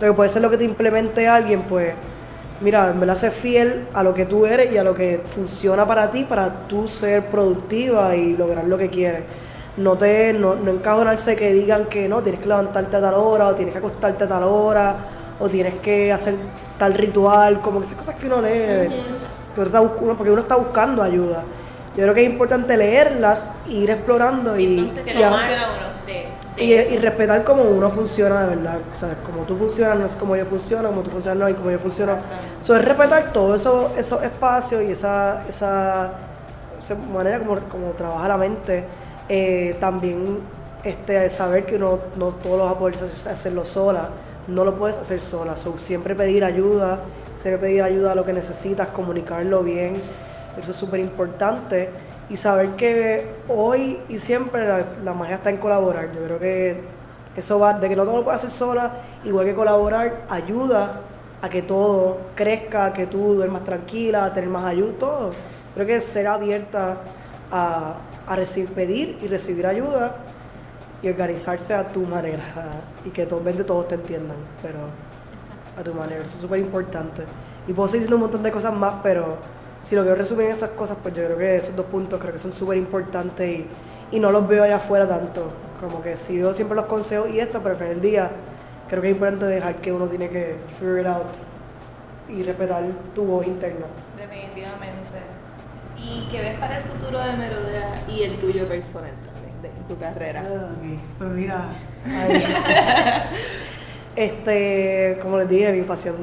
lo 0.00 0.06
que 0.06 0.12
puede 0.12 0.28
ser 0.28 0.42
lo 0.42 0.50
que 0.50 0.58
te 0.58 0.64
implemente 0.64 1.26
alguien, 1.26 1.62
pues 1.62 1.94
mira, 2.60 2.90
en 2.90 3.00
verdad 3.00 3.14
ser 3.16 3.32
fiel 3.32 3.86
a 3.94 4.02
lo 4.02 4.14
que 4.14 4.26
tú 4.26 4.46
eres 4.46 4.72
y 4.72 4.78
a 4.78 4.84
lo 4.84 4.94
que 4.94 5.20
funciona 5.24 5.86
para 5.86 6.10
ti, 6.10 6.24
para 6.24 6.50
tú 6.68 6.88
ser 6.88 7.26
productiva 7.26 8.14
y 8.16 8.36
lograr 8.36 8.64
lo 8.64 8.78
que 8.78 8.88
quieres. 8.90 9.22
No 9.76 9.96
te, 9.96 10.32
no, 10.32 10.54
no 10.54 10.70
encajonarse 10.70 11.34
que 11.34 11.52
digan 11.52 11.86
que 11.86 12.08
no, 12.08 12.22
tienes 12.22 12.40
que 12.40 12.46
levantarte 12.48 12.96
a 12.96 13.00
tal 13.00 13.14
hora, 13.14 13.48
o 13.48 13.54
tienes 13.54 13.72
que 13.72 13.78
acostarte 13.78 14.24
a 14.24 14.28
tal 14.28 14.44
hora, 14.44 14.94
o 15.40 15.48
tienes 15.48 15.74
que 15.80 16.12
hacer 16.12 16.34
tal 16.78 16.94
ritual, 16.94 17.60
como 17.60 17.80
que 17.80 17.86
esas 17.86 17.96
cosas 17.98 18.14
que 18.14 18.26
uno 18.26 18.40
lee, 18.40 18.88
está 19.60 19.80
uno- 19.80 20.14
porque 20.16 20.30
uno 20.30 20.42
está 20.42 20.56
buscando 20.56 21.02
ayuda. 21.02 21.42
Yo 21.96 22.02
creo 22.02 22.14
que 22.14 22.24
es 22.24 22.30
importante 22.30 22.76
leerlas, 22.76 23.46
e 23.68 23.72
ir 23.72 23.90
explorando 23.90 24.56
y, 24.58 24.78
Entonces, 24.78 25.04
y 25.06 25.16
¿qué 25.18 25.24
a- 25.24 25.30
funciona 25.30 25.66
uno 25.70 26.06
de, 26.06 26.12
de 26.12 26.26
y, 26.56 26.96
respetar 26.98 27.42
cómo 27.44 27.64
uno 27.64 27.90
funciona 27.90 28.42
de 28.46 28.56
verdad. 28.56 28.78
O 28.96 29.00
sea, 29.00 29.14
como 29.24 29.42
tú 29.44 29.56
funcionas 29.56 29.98
no 29.98 30.06
es 30.06 30.16
como 30.16 30.36
yo 30.36 30.46
funciono, 30.46 30.88
como 30.88 31.02
tú 31.02 31.10
funcionas 31.10 31.38
no 31.38 31.48
es 31.48 31.56
como 31.56 31.70
yo 31.70 31.78
funciono. 31.78 32.16
Eso 32.60 32.76
es 32.76 32.84
respetar 32.84 33.32
todos 33.32 33.60
eso, 33.60 33.90
esos 33.96 34.22
espacios 34.22 34.82
y 34.82 34.92
esa, 34.92 35.44
esa, 35.48 36.12
esa 36.78 36.94
manera 36.94 37.38
como, 37.40 37.58
como 37.68 37.86
trabaja 37.92 38.28
la 38.28 38.36
mente. 38.36 38.84
Eh, 39.28 39.76
también 39.80 40.38
este, 40.84 41.28
saber 41.30 41.64
que 41.66 41.76
uno 41.76 41.98
no 42.16 42.26
todos 42.28 42.58
los 42.58 42.66
vas 42.66 42.76
a 42.76 42.78
poder 42.78 42.94
hacer- 42.96 43.32
hacerlo 43.32 43.64
sola. 43.64 44.08
No 44.46 44.64
lo 44.64 44.74
puedes 44.76 44.96
hacer 44.96 45.20
sola. 45.20 45.56
So, 45.56 45.76
siempre 45.78 46.14
pedir 46.14 46.44
ayuda, 46.44 47.00
siempre 47.38 47.66
pedir 47.68 47.82
ayuda 47.82 48.12
a 48.12 48.14
lo 48.14 48.24
que 48.24 48.32
necesitas, 48.32 48.88
comunicarlo 48.88 49.62
bien. 49.62 49.94
Eso 50.60 50.70
es 50.70 50.76
súper 50.76 51.00
importante. 51.00 51.90
Y 52.30 52.36
saber 52.36 52.70
que 52.76 53.26
hoy 53.48 54.00
y 54.08 54.18
siempre 54.18 54.66
la, 55.02 55.14
magia 55.14 55.36
está 55.36 55.50
en 55.50 55.58
colaborar. 55.58 56.12
Yo 56.12 56.24
creo 56.24 56.38
que 56.38 56.80
eso 57.36 57.58
va, 57.58 57.74
de 57.74 57.88
que 57.88 57.96
no 57.96 58.04
todo 58.04 58.18
lo 58.18 58.24
puedes 58.24 58.38
hacer 58.38 58.50
sola, 58.50 58.92
igual 59.24 59.46
que 59.46 59.54
colaborar, 59.54 60.22
ayuda 60.28 61.00
a 61.42 61.48
que 61.48 61.62
todo 61.62 62.18
crezca, 62.34 62.86
a 62.86 62.92
que 62.92 63.06
tú 63.06 63.34
duermas 63.34 63.64
tranquila, 63.64 64.24
a 64.24 64.32
tener 64.32 64.48
más 64.48 64.64
ayuda, 64.64 64.92
todo. 64.98 65.30
Creo 65.74 65.86
que 65.86 66.00
ser 66.00 66.26
abierta 66.26 66.98
a, 67.50 67.96
a 68.26 68.36
pedir 68.74 69.18
y 69.20 69.28
recibir 69.28 69.66
ayuda 69.66 70.16
y 71.02 71.08
organizarse 71.08 71.74
a 71.74 71.86
tu 71.86 72.00
manera 72.02 72.42
y 73.04 73.10
que 73.10 73.26
todos, 73.26 73.42
todos 73.66 73.88
te 73.88 73.96
entiendan, 73.96 74.38
pero 74.62 74.78
a 75.78 75.82
tu 75.82 75.92
manera, 75.92 76.24
eso 76.24 76.34
es 76.36 76.40
súper 76.40 76.60
importante. 76.60 77.24
Y 77.66 77.72
puedo 77.72 77.88
seguir 77.88 78.02
diciendo 78.02 78.16
un 78.16 78.22
montón 78.22 78.42
de 78.42 78.50
cosas 78.50 78.72
más, 78.72 78.94
pero 79.02 79.36
si 79.84 79.94
lo 79.94 80.02
quiero 80.02 80.16
resumir 80.16 80.46
en 80.46 80.52
esas 80.52 80.70
cosas, 80.70 80.96
pues 81.02 81.14
yo 81.14 81.24
creo 81.24 81.36
que 81.36 81.56
esos 81.56 81.76
dos 81.76 81.84
puntos 81.86 82.18
creo 82.18 82.32
que 82.32 82.38
son 82.38 82.54
súper 82.54 82.78
importantes 82.78 83.46
y, 83.46 83.66
y 84.12 84.18
no 84.18 84.32
los 84.32 84.48
veo 84.48 84.64
allá 84.64 84.76
afuera 84.76 85.06
tanto. 85.06 85.52
Como 85.78 86.00
que 86.00 86.16
si 86.16 86.38
veo 86.38 86.54
siempre 86.54 86.74
los 86.74 86.86
consejos 86.86 87.28
y 87.30 87.38
esto, 87.38 87.60
pero 87.62 87.72
al 87.72 87.76
final 87.76 87.92
del 87.94 88.00
día 88.00 88.30
creo 88.88 89.02
que 89.02 89.10
es 89.10 89.14
importante 89.14 89.44
dejar 89.44 89.76
que 89.76 89.92
uno 89.92 90.06
tiene 90.06 90.30
que 90.30 90.56
figure 90.78 91.02
it 91.02 91.06
out 91.06 91.26
y 92.30 92.42
respetar 92.42 92.82
tu 93.14 93.24
voz 93.24 93.46
interna. 93.46 93.84
Definitivamente. 94.16 95.20
¿Y 95.98 96.28
qué 96.30 96.40
ves 96.40 96.58
para 96.58 96.78
el 96.78 96.84
futuro 96.84 97.18
de 97.18 97.32
Merodea 97.34 97.94
y 98.08 98.22
el 98.22 98.38
tuyo 98.38 98.66
personal 98.66 99.12
también, 99.26 99.62
de 99.62 99.68
tu 99.86 100.00
carrera? 100.00 100.44
Ah. 100.46 100.68
Pues 101.18 101.30
mira, 101.30 101.68
este, 104.16 105.18
como 105.20 105.38
les 105.38 105.48
dije, 105.48 105.72
mi 105.72 105.82
pasión 105.82 106.16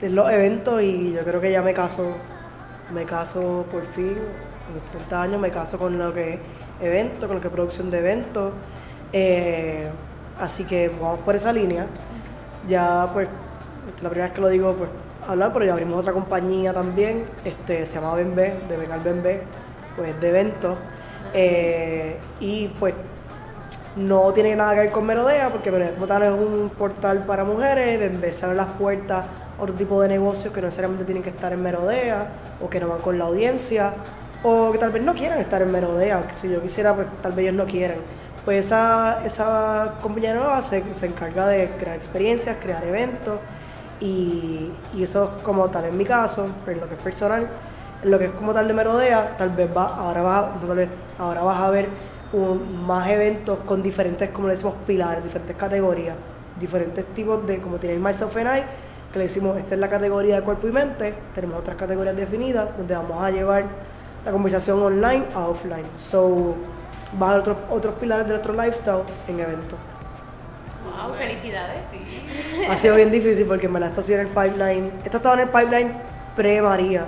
es 0.00 0.10
los 0.10 0.28
eventos 0.28 0.82
y 0.82 1.12
yo 1.12 1.22
creo 1.22 1.40
que 1.40 1.52
ya 1.52 1.62
me 1.62 1.72
caso, 1.72 2.16
me 2.92 3.04
caso 3.04 3.64
por 3.70 3.86
fin, 3.88 4.16
a 4.16 4.74
mis 4.74 4.82
30 4.90 5.22
años 5.22 5.40
me 5.40 5.50
caso 5.50 5.78
con 5.78 5.98
lo 5.98 6.12
que 6.12 6.34
es 6.34 6.38
evento, 6.80 7.26
con 7.26 7.36
lo 7.36 7.42
que 7.42 7.48
es 7.48 7.52
producción 7.52 7.90
de 7.90 7.98
eventos. 7.98 8.52
Eh, 9.12 9.88
así 10.38 10.64
que 10.64 10.90
vamos 11.00 11.20
por 11.20 11.34
esa 11.34 11.52
línea. 11.52 11.86
Ya 12.68 13.08
pues, 13.12 13.28
la 14.02 14.08
primera 14.08 14.26
vez 14.26 14.34
que 14.34 14.40
lo 14.40 14.48
digo, 14.48 14.74
pues 14.74 14.90
hablar, 15.26 15.52
pero 15.52 15.64
ya 15.64 15.72
abrimos 15.72 16.00
otra 16.00 16.12
compañía 16.12 16.72
también, 16.72 17.24
este, 17.44 17.86
se 17.86 17.94
llama 17.94 18.14
Bembe, 18.14 18.54
de 18.68 18.76
Bengal 18.76 19.00
Bembe, 19.00 19.42
pues 19.96 20.20
de 20.20 20.28
eventos. 20.28 20.76
Eh, 21.34 22.16
y 22.40 22.68
pues 22.78 22.94
no 23.96 24.32
tiene 24.32 24.54
nada 24.54 24.74
que 24.74 24.80
ver 24.80 24.92
con 24.92 25.06
Merodea, 25.06 25.50
porque 25.50 25.70
Merodea 25.70 25.94
como 25.94 26.06
tal 26.06 26.22
es 26.22 26.30
un 26.30 26.70
portal 26.70 27.24
para 27.24 27.44
mujeres, 27.44 27.98
Bembe 27.98 28.32
se 28.32 28.44
abre 28.44 28.56
las 28.56 28.68
puertas 28.78 29.24
otro 29.58 29.74
tipo 29.74 30.00
de 30.02 30.08
negocios 30.08 30.52
que 30.52 30.60
no 30.60 30.66
necesariamente 30.66 31.04
tienen 31.04 31.22
que 31.22 31.30
estar 31.30 31.52
en 31.52 31.62
Merodea, 31.62 32.28
o 32.60 32.68
que 32.68 32.80
no 32.80 32.88
van 32.88 33.00
con 33.00 33.18
la 33.18 33.24
audiencia, 33.24 33.94
o 34.42 34.70
que 34.72 34.78
tal 34.78 34.90
vez 34.90 35.02
no 35.02 35.14
quieran 35.14 35.38
estar 35.40 35.62
en 35.62 35.72
Merodea, 35.72 36.24
si 36.30 36.48
yo 36.48 36.60
quisiera, 36.60 36.94
pues 36.94 37.06
tal 37.22 37.32
vez 37.32 37.44
ellos 37.44 37.54
no 37.54 37.66
quieran. 37.66 37.98
Pues 38.44 38.66
esa, 38.66 39.24
esa 39.24 39.94
compañía 40.02 40.34
nueva 40.34 40.62
se, 40.62 40.94
se 40.94 41.06
encarga 41.06 41.46
de 41.48 41.70
crear 41.78 41.96
experiencias, 41.96 42.56
crear 42.60 42.84
eventos, 42.84 43.38
y, 44.00 44.70
y 44.94 45.02
eso 45.02 45.32
es 45.36 45.42
como 45.42 45.68
tal 45.68 45.86
en 45.86 45.96
mi 45.96 46.04
caso, 46.04 46.48
en 46.66 46.80
lo 46.80 46.86
que 46.86 46.94
es 46.94 47.00
personal, 47.00 47.48
en 48.02 48.10
lo 48.10 48.18
que 48.18 48.26
es 48.26 48.32
como 48.32 48.52
tal 48.52 48.68
de 48.68 48.74
Merodea, 48.74 49.36
tal 49.36 49.50
vez 49.50 49.68
va, 49.74 49.86
ahora, 49.86 50.22
vas, 50.22 50.60
tal 50.60 50.76
vez, 50.76 50.88
ahora 51.18 51.42
vas 51.42 51.60
a 51.60 51.70
ver 51.70 51.88
más 52.86 53.08
eventos 53.08 53.60
con 53.60 53.82
diferentes, 53.82 54.30
como 54.30 54.48
le 54.48 54.54
decimos, 54.54 54.74
pilares, 54.86 55.24
diferentes 55.24 55.56
categorías, 55.56 56.14
diferentes 56.60 57.04
tipos 57.14 57.46
de, 57.46 57.58
como 57.60 57.78
tiene 57.78 57.94
el 57.94 58.00
Myself 58.00 58.36
and 58.36 58.58
I, 58.58 58.62
que 59.16 59.20
le 59.20 59.28
decimos, 59.28 59.56
esta 59.56 59.74
es 59.74 59.80
la 59.80 59.88
categoría 59.88 60.36
de 60.36 60.42
cuerpo 60.42 60.68
y 60.68 60.72
mente, 60.72 61.14
tenemos 61.34 61.58
otras 61.58 61.76
categorías 61.76 62.14
definidas, 62.14 62.68
donde 62.76 62.94
vamos 62.94 63.24
a 63.24 63.30
llevar 63.30 63.64
la 64.26 64.30
conversación 64.30 64.82
online 64.82 65.24
a 65.34 65.46
offline. 65.46 65.86
So, 65.98 66.54
va 67.20 67.28
a 67.28 67.30
haber 67.30 67.40
otros, 67.40 67.56
otros 67.70 67.94
pilares 67.94 68.26
de 68.26 68.32
nuestro 68.32 68.52
lifestyle 68.52 69.04
en 69.26 69.40
eventos. 69.40 69.78
Wow, 70.84 71.14
felicidades. 71.14 71.80
Ha 72.68 72.76
sido 72.76 72.94
bien 72.96 73.10
difícil 73.10 73.46
porque 73.46 73.66
en 73.66 73.72
verdad 73.72 73.88
esto 73.88 74.02
ha 74.02 74.04
sido 74.04 74.20
en 74.20 74.26
el 74.26 74.32
pipeline. 74.34 74.92
Esto 75.02 75.16
estaba 75.16 75.34
en 75.36 75.40
el 75.40 75.48
pipeline 75.48 75.92
pre-María. 76.36 77.06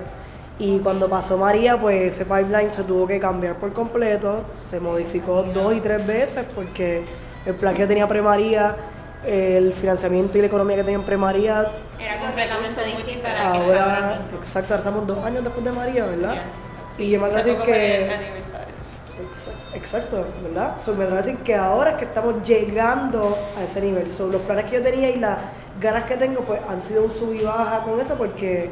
Y 0.59 0.79
cuando 0.79 1.11
pasó 1.11 1.37
María, 1.37 1.79
pues 1.79 2.15
ese 2.15 2.25
pipeline 2.25 2.73
se 2.73 2.85
tuvo 2.85 3.07
que 3.07 3.21
cambiar 3.21 3.57
por 3.57 3.75
completo. 3.75 4.45
Se 4.55 4.81
modificó 4.81 5.43
dos 5.43 5.75
y 5.75 5.81
tres 5.81 6.07
veces 6.07 6.47
porque 6.55 7.05
el 7.45 7.55
plan 7.55 7.75
que 7.75 7.87
tenía 7.87 8.09
pre-María, 8.09 8.77
el 9.25 9.73
financiamiento 9.75 10.39
y 10.39 10.41
la 10.43 10.47
economía 10.47 10.77
que 10.77 10.85
tenían 10.85 11.03
pre-María, 11.03 11.67
Era 11.99 12.21
completamente 12.21 12.85
diferentes. 12.85 13.25
ahora, 13.41 14.21
exacto, 14.37 14.75
ahora 14.75 14.89
estamos 14.89 15.07
dos 15.07 15.25
años 15.25 15.45
después 15.45 15.65
de 15.65 15.73
María, 15.73 16.05
¿verdad? 16.07 16.37
y 16.99 17.11
yo 17.11 17.21
me 17.21 17.27
atrevo 17.27 17.43
a 17.43 17.45
decir 17.55 17.65
que... 17.73 18.39
Exacto, 19.75 20.25
¿verdad? 20.43 20.77
So, 20.77 20.93
me 20.95 21.05
atrevo 21.05 21.21
a 21.21 21.23
decir 21.23 21.39
que 21.39 21.55
ahora 21.55 21.91
es 21.91 21.97
que 21.97 22.05
estamos 22.05 22.43
llegando 22.47 23.37
a 23.59 23.65
ese 23.65 23.81
nivel. 23.81 24.09
So, 24.09 24.27
los 24.29 24.41
planes 24.43 24.65
que 24.67 24.77
yo 24.77 24.83
tenía 24.83 25.11
y 25.11 25.19
las 25.19 25.39
ganas 25.81 26.05
que 26.05 26.17
tengo, 26.17 26.41
pues 26.41 26.61
han 26.69 26.81
sido 26.81 27.05
un 27.05 27.11
sub 27.11 27.35
y 27.35 27.43
baja 27.45 27.81
con 27.83 28.01
eso 28.01 28.15
porque 28.15 28.71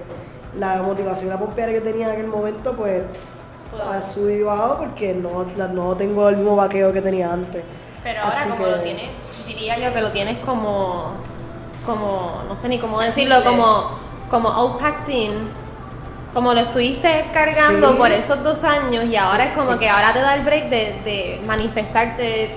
la 0.59 0.83
motivación, 0.83 1.29
la 1.31 1.39
pompeada 1.39 1.73
que 1.73 1.81
tenía 1.81 2.07
en 2.07 2.13
aquel 2.13 2.27
momento, 2.29 2.73
pues 2.73 3.03
ha 3.89 4.01
subido 4.03 4.39
y 4.39 4.43
bajado 4.43 4.79
porque 4.79 5.13
no, 5.15 5.45
la- 5.57 5.69
no 5.69 5.95
tengo 5.97 6.29
el 6.29 6.37
mismo 6.37 6.57
vaqueo 6.57 6.93
que 6.93 7.03
tenía 7.03 7.33
antes. 7.33 7.63
Pero 8.03 8.21
ahora 8.23 8.37
Así 8.41 8.49
como 8.49 8.65
que- 8.65 8.71
lo 8.71 8.81
tienes, 8.83 9.11
diría 9.57 9.79
yo 9.79 9.93
que 9.93 10.01
lo 10.01 10.11
tienes 10.11 10.39
como, 10.45 11.13
como, 11.85 12.43
no 12.49 12.57
sé 12.61 12.69
ni 12.69 12.79
cómo 12.79 13.01
decirlo, 13.01 13.43
como, 13.43 13.91
como 14.31 14.79
in, 15.09 15.33
como 16.35 16.53
lo 16.53 16.61
estuviste 16.61 17.25
cargando 17.33 17.93
Sí. 17.93 17.97
por 17.97 18.11
esos 18.13 18.43
dos 18.45 18.63
años 18.65 19.05
y 19.07 19.17
ahora 19.17 19.47
es 19.47 19.53
como 19.57 19.79
que 19.79 19.89
ahora 19.89 20.13
te 20.13 20.21
da 20.21 20.35
el 20.35 20.43
break 20.43 20.69
de, 20.69 21.01
de 21.05 21.41
manifestarte 21.47 22.51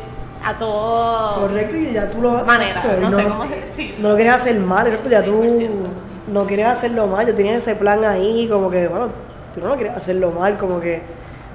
a 0.44 0.58
todo 0.58 1.42
Correcto, 1.42 1.76
y 1.78 1.94
ya 1.94 2.10
tú 2.10 2.22
lo 2.22 2.32
manera, 2.46 2.82
exacto, 2.82 3.02
no, 3.02 3.10
y 3.20 3.24
sé 3.24 3.30
cómo 3.30 3.44
decirlo. 3.46 3.96
No 4.00 4.10
lo 4.10 4.16
quieres 4.16 4.34
hacer 4.34 4.56
mal, 4.60 4.88
exacto, 4.88 5.10
ya 5.10 5.24
tú 5.24 5.42
100%. 5.44 5.70
no 6.28 6.46
quieres 6.46 6.66
hacerlo 6.68 7.08
mal, 7.08 7.26
ya 7.28 7.36
tienes 7.36 7.58
ese 7.58 7.76
plan 7.76 8.04
ahí, 8.06 8.48
como 8.50 8.70
que, 8.70 8.88
bueno, 8.88 9.08
tú 9.54 9.62
no 9.62 9.68
lo 9.68 9.76
quieres 9.76 9.96
hacerlo 9.96 10.32
mal, 10.32 10.58
como 10.58 10.80
que 10.80 11.02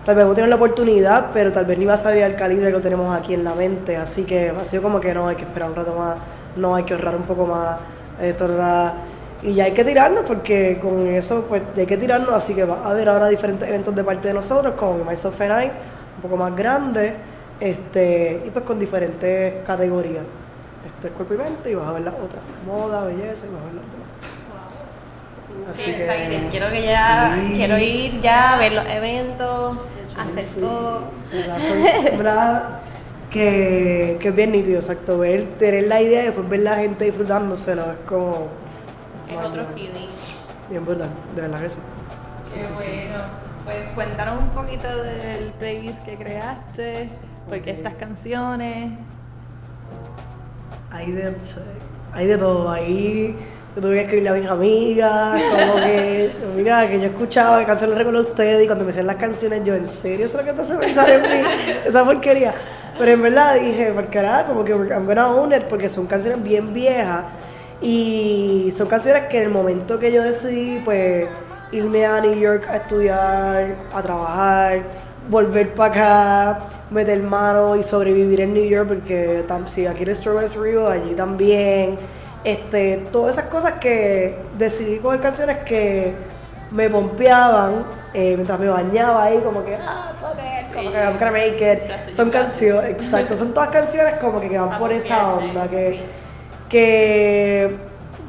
tal 0.05 0.14
vez 0.17 0.25
vos 0.27 0.35
tienes 0.35 0.51
la 0.51 0.57
oportunidad, 0.57 1.31
pero 1.33 1.53
tal 1.53 1.64
vez 1.64 1.79
ni 1.79 1.85
va 1.85 1.95
a 1.95 1.97
salir 1.99 2.25
al 2.25 2.37
calibre 2.37 2.67
que 2.67 2.73
lo 2.73 2.81
tenemos 2.81 3.14
aquí 3.17 3.35
en 3.35 3.45
la 3.45 3.55
mente, 3.55 3.97
así 3.97 4.25
que 4.25 4.51
ha 4.51 4.64
sido 4.64 4.83
como 4.83 5.01
que 5.01 5.14
no, 5.14 5.29
hay 5.29 5.37
que 5.37 5.43
esperar 5.43 5.71
un 5.71 5.77
rato 5.77 5.95
más, 5.99 6.17
no, 6.57 6.75
hay 6.75 6.85
que 6.85 6.95
ahorrar 6.95 7.17
un 7.17 7.23
poco 7.23 7.47
más, 7.47 7.79
esto, 8.21 8.49
y 9.43 9.55
ya 9.55 9.64
hay 9.64 9.73
que 9.73 9.85
tirarnos, 9.85 10.25
porque 10.27 10.79
con 10.81 11.07
eso, 11.09 11.45
pues, 11.49 11.62
hay 11.77 11.87
que 11.87 11.97
tirarnos, 11.97 12.33
así 12.33 12.55
que 12.55 12.64
va 12.64 12.81
a 12.85 12.90
haber 12.90 13.09
ahora 13.09 13.29
diferentes 13.29 13.69
eventos 13.69 13.95
de 13.95 14.05
parte 14.05 14.29
de 14.29 14.35
nosotros, 14.35 14.75
como 14.75 15.05
Myself 15.05 15.40
and 15.40 15.64
I, 15.64 15.67
un 16.17 16.23
poco 16.23 16.37
más 16.37 16.55
grande, 16.57 17.14
este, 17.61 18.43
y 18.47 18.51
pues 18.51 18.64
con 18.64 18.79
diferentes 18.79 19.62
categorías. 19.64 20.25
Este 20.97 21.09
es 21.09 21.12
cuerpo 21.14 21.35
y 21.35 21.37
mente 21.38 21.71
y 21.71 21.75
vas 21.75 21.88
a 21.88 21.93
ver 21.93 22.03
las 22.03 22.14
otras. 22.14 22.43
Moda, 22.67 23.05
belleza 23.05 23.47
y 23.47 23.51
vas 23.51 23.61
a 23.61 23.64
ver 23.67 23.75
las 23.75 23.85
otras. 23.85 24.05
Así 25.73 25.93
que-. 25.93 26.49
Quiero 26.51 26.71
que 26.71 26.83
ya, 26.83 27.35
Sí. 27.47 27.53
quiero 27.55 27.79
ir 27.79 28.21
ya 28.21 28.55
a 28.55 28.59
ver 28.59 28.73
los 28.73 28.85
eventos, 28.87 29.79
hacer 30.18 30.44
Sí. 30.44 30.64
Que, 33.31 34.16
que 34.20 34.29
es 34.29 34.37
bien 34.37 34.53
nítido, 34.53 34.79
exacto. 34.79 35.18
Ver, 35.18 35.59
tener 35.59 35.88
la 35.88 36.00
idea 36.00 36.22
y 36.22 36.27
después 36.27 36.48
ver 36.48 36.61
la 36.61 36.77
gente 36.77 37.05
disfrutándoselo 37.07 37.83
es 37.90 37.98
como. 38.07 38.46
Es 39.29 39.44
otro 39.44 39.66
feeling. 39.74 40.09
Bien 40.70 40.85
brutal, 40.85 41.09
de 41.35 41.42
verdad 41.42 41.61
que 41.61 41.68
sí. 41.68 41.79
Qué 42.53 42.61
bueno. 42.61 43.24
Pues 43.64 43.79
cuéntanos 43.94 44.40
un 44.40 44.50
poquito 44.50 44.87
del 45.03 45.50
playlist 45.59 46.05
que 46.05 46.16
creaste, 46.16 47.09
porque 47.48 47.70
estas 47.72 47.94
canciones. 47.94 48.92
Hay 50.92 51.11
de, 51.11 51.35
hay 52.12 52.27
de 52.29 52.38
todo. 52.38 52.70
Ahí 52.70 53.37
yo 53.75 53.83
tuve 53.83 53.95
que 53.95 54.01
escribirle 54.03 54.29
a 54.29 54.33
mis 54.35 54.49
amigas, 54.49 55.43
como 55.51 55.77
que, 55.77 56.31
mira, 56.57 56.89
que 56.89 57.01
yo 57.01 57.07
escuchaba 57.07 57.65
canciones 57.65 57.99
recuerdo 57.99 58.21
a 58.21 58.23
ustedes 58.23 58.65
y 58.65 58.67
cuando 58.67 58.85
me 58.85 58.91
hacían 58.91 59.07
las 59.07 59.17
canciones, 59.17 59.65
yo, 59.65 59.75
¿en 59.75 59.87
serio 59.87 60.27
eso 60.27 60.39
es 60.39 60.47
lo 60.47 60.51
que 60.51 60.57
te 60.57 60.63
hace 60.63 60.77
pensar 60.77 61.11
en 61.11 61.23
mí? 61.23 61.49
Esa 61.85 62.05
porquería. 62.05 62.55
Pero 62.97 63.11
en 63.11 63.23
verdad 63.23 63.57
dije, 63.57 63.93
porque 63.93 64.19
era 64.19 64.47
como 64.47 64.65
que 64.65 64.73
I'm 64.73 65.07
gonna 65.07 65.29
own 65.29 65.53
it, 65.53 65.65
porque 65.65 65.89
son 65.89 66.07
canciones 66.07 66.43
bien 66.43 66.73
viejas 66.73 67.25
y 67.81 68.73
son 68.77 68.87
canciones 68.87 69.25
que 69.25 69.39
en 69.39 69.45
el 69.45 69.51
momento 69.51 69.99
que 69.99 70.13
yo 70.13 70.23
decidí, 70.23 70.81
pues, 70.85 71.27
irme 71.73 72.07
a 72.07 72.21
New 72.21 72.35
York 72.35 72.69
a 72.71 72.77
estudiar, 72.77 73.75
a 73.93 74.03
trabajar, 74.03 74.83
volver 75.29 75.75
para 75.75 75.93
acá, 75.93 76.61
meter 76.91 77.21
mano 77.23 77.75
y 77.75 77.83
sobrevivir 77.83 78.41
en 78.41 78.55
New 78.55 78.65
York, 78.65 78.89
porque 78.89 79.45
si 79.67 79.87
aquí 79.87 80.05
en 80.05 80.15
Strawberry 80.15 80.47
Rio, 80.57 80.89
allí 80.89 81.15
también. 81.15 81.99
Este, 82.44 82.98
todas 83.11 83.38
esas 83.38 83.50
cosas 83.50 83.74
que 83.80 84.37
decidí 84.59 84.98
coger 84.98 85.20
canciones 85.20 85.59
que 85.64 86.14
me 86.70 86.90
pompeaban 86.90 87.85
eh, 88.12 88.35
mientras 88.35 88.59
me 88.59 88.68
bañaba 88.68 89.24
ahí, 89.24 89.40
como 89.40 89.64
que, 89.64 89.76
ah, 89.76 90.12
fuck 90.20 90.37
it, 90.38 90.74
como 90.74 90.90
que 90.90 90.98
I'm 90.98 91.18
gonna 91.18 91.30
make 91.30 91.54
it. 91.54 91.88
That's 91.88 92.16
Son 92.16 92.30
canciones, 92.30 92.90
exacto, 92.90 93.37
son 93.37 93.54
todas 93.54 93.70
canciones 93.70 94.14
como 94.20 94.40
que, 94.40 94.48
que 94.48 94.59
van 94.59 94.78
por 94.78 94.92
esa 94.92 95.35
onda, 95.35 95.68
que, 95.68 95.92
sí. 95.92 96.00
que, 96.68 97.76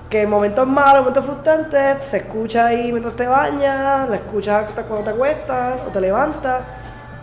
que 0.10 0.21
en 0.21 0.30
momentos 0.30 0.65
malos, 0.65 0.99
momentos 1.01 1.25
frustrantes, 1.25 2.06
se 2.06 2.17
escucha 2.17 2.67
ahí 2.67 2.91
mientras 2.91 3.15
te 3.15 3.28
bañas, 3.28 4.08
lo 4.08 4.13
escuchas 4.13 4.71
cuando 4.88 5.04
te 5.04 5.10
acuestas 5.10 5.80
o 5.88 5.91
te 5.91 6.01
levantas, 6.01 6.62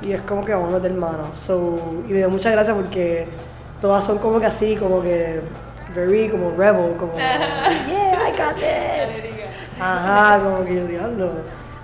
y 0.02 0.12
es 0.12 0.20
como 0.22 0.44
que 0.44 0.52
vamos 0.52 0.74
a 0.74 0.76
meter 0.76 0.92
mano. 0.92 1.34
So, 1.34 2.02
y 2.08 2.12
me 2.12 2.20
da 2.20 2.28
muchas 2.28 2.52
gracias 2.52 2.76
porque 2.76 3.28
todas 3.80 4.04
son 4.04 4.18
como 4.18 4.38
que 4.40 4.46
así, 4.46 4.76
como 4.76 5.00
que 5.00 5.40
very 5.94 6.28
como 6.28 6.50
rebel, 6.56 6.94
como 6.98 7.12
yeah, 7.16 8.28
I 8.28 8.30
got 8.36 8.56
this. 8.56 9.22
Ajá, 9.80 10.38
como 10.42 10.64
que 10.64 10.74
yo 10.76 10.86
diablo. 10.86 11.30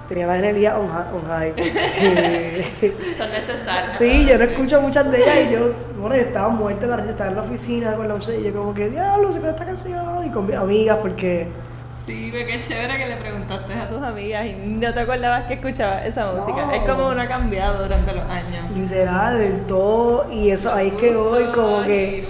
Tenía 0.09 0.27
la 0.27 0.39
energía 0.39 0.79
on, 0.79 0.87
on 0.89 1.27
high. 1.29 1.51
porque- 1.51 2.95
Son 3.19 3.31
necesarias. 3.31 3.97
Sí, 3.99 4.25
yo 4.27 4.39
no 4.39 4.45
escucho 4.45 4.81
muchas 4.81 5.11
de 5.11 5.19
ellas 5.19 5.37
y 5.49 5.53
yo, 5.53 5.73
bueno, 6.01 6.17
yo 6.17 6.23
estaba 6.23 6.49
muerta 6.49 6.85
en 6.87 6.91
la 6.93 6.97
risa, 6.97 7.11
estaba 7.11 7.29
en 7.31 7.37
la 7.37 7.43
oficina 7.43 7.95
con 7.95 8.09
la 8.09 8.15
música 8.15 8.39
y 8.39 8.45
yo 8.45 8.53
como 8.55 8.73
que, 8.73 8.89
diablo, 8.89 9.31
se 9.33 9.39
con 9.41 9.51
esta 9.51 9.67
canción 9.67 10.27
y 10.27 10.31
con 10.31 10.47
mis 10.47 10.57
amigas 10.57 10.97
porque, 11.03 11.49
Sí, 12.07 12.31
pero 12.33 12.47
qué 12.47 12.63
chévere 12.63 12.97
que 12.97 13.07
le 13.07 13.17
preguntaste 13.19 13.75
a 13.75 13.91
tus 13.91 14.03
amigas 14.03 14.47
y 14.47 14.55
no 14.67 14.95
te 14.95 15.01
acordabas 15.01 15.43
que 15.45 15.55
escuchabas 15.55 16.07
esa 16.07 16.33
música. 16.33 16.65
No. 16.65 16.73
Es 16.73 16.81
como 16.91 17.09
uno 17.09 17.21
ha 17.21 17.29
cambiado 17.29 17.83
durante 17.83 18.15
los 18.15 18.25
años. 18.31 18.65
literal, 18.75 19.37
el 19.43 19.67
todo, 19.67 20.27
y 20.33 20.51
eso, 20.51 20.73
ahí 20.73 20.89
es 20.89 20.95
que 20.95 21.15
voy 21.15 21.45
como 21.55 21.83
que 21.83 22.27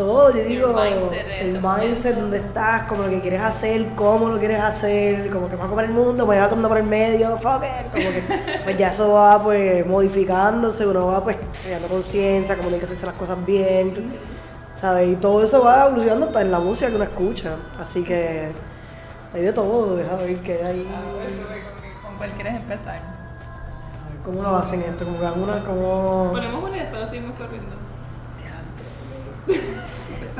todo, 0.00 0.30
yo 0.34 0.42
digo, 0.42 0.68
mindset 0.68 1.26
el 1.40 1.60
mindset, 1.60 2.16
donde 2.16 2.38
estás, 2.38 2.84
como 2.84 3.02
lo 3.02 3.10
que 3.10 3.20
quieres 3.20 3.42
hacer, 3.42 3.86
cómo 3.94 4.28
lo 4.28 4.38
quieres 4.38 4.60
hacer, 4.60 5.28
como 5.28 5.48
que 5.48 5.56
vas 5.56 5.66
a 5.66 5.68
comer 5.68 5.84
el 5.86 5.90
mundo, 5.90 6.24
pues 6.24 6.38
el 6.38 6.50
mundo 6.50 6.68
por 6.68 6.78
el 6.78 6.84
medio, 6.84 7.36
fuck 7.36 7.62
it, 7.62 7.90
como 7.92 8.10
que, 8.10 8.60
pues 8.64 8.78
ya 8.78 8.88
eso 8.88 9.12
va 9.12 9.42
pues 9.42 9.86
modificándose, 9.86 10.86
uno 10.86 11.06
va 11.06 11.22
pues 11.22 11.36
creando 11.62 11.88
conciencia, 11.88 12.56
como 12.56 12.68
tiene 12.68 12.78
que 12.78 12.86
hacerse 12.86 13.04
las 13.04 13.14
cosas 13.14 13.44
bien, 13.44 14.12
¿sabes? 14.74 15.10
Y 15.10 15.16
todo 15.16 15.44
eso 15.44 15.62
va 15.62 15.86
evolucionando 15.86 16.26
hasta 16.26 16.40
en 16.40 16.50
la 16.50 16.60
música 16.60 16.88
que 16.88 16.96
uno 16.96 17.04
escucha, 17.04 17.56
así 17.78 18.02
que 18.02 18.48
hay 19.34 19.42
de 19.42 19.52
todo, 19.52 19.96
deja 19.96 20.16
ver 20.16 20.36
qué 20.38 20.64
hay. 20.64 20.88
¿Con 22.02 22.16
cuál 22.16 22.30
quieres 22.30 22.54
empezar? 22.54 22.96
A 22.96 24.08
ver 24.08 24.22
¿Cómo 24.24 24.42
lo 24.42 24.56
hacen 24.56 24.80
esto? 24.80 25.04
Como 25.04 25.20
que 25.20 25.26
alguna, 25.26 25.62
como... 25.62 26.30
Ponemos 26.32 26.64
una 26.64 26.76
y 26.76 26.80
después 26.80 27.10
seguimos 27.10 27.38
corriendo. 27.38 27.80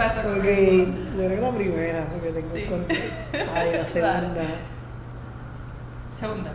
Exacto. 0.07 0.31
Ok, 0.31 0.45
yo 0.45 1.27
creo 1.27 1.29
que 1.31 1.41
la 1.41 1.51
primera, 1.53 2.05
porque 2.11 2.29
tengo 2.31 2.55
Sí. 2.55 2.65
con- 2.65 2.87
Ay, 3.55 3.73
la 3.79 3.87
segunda. 3.87 4.43
Segunda. 6.19 6.51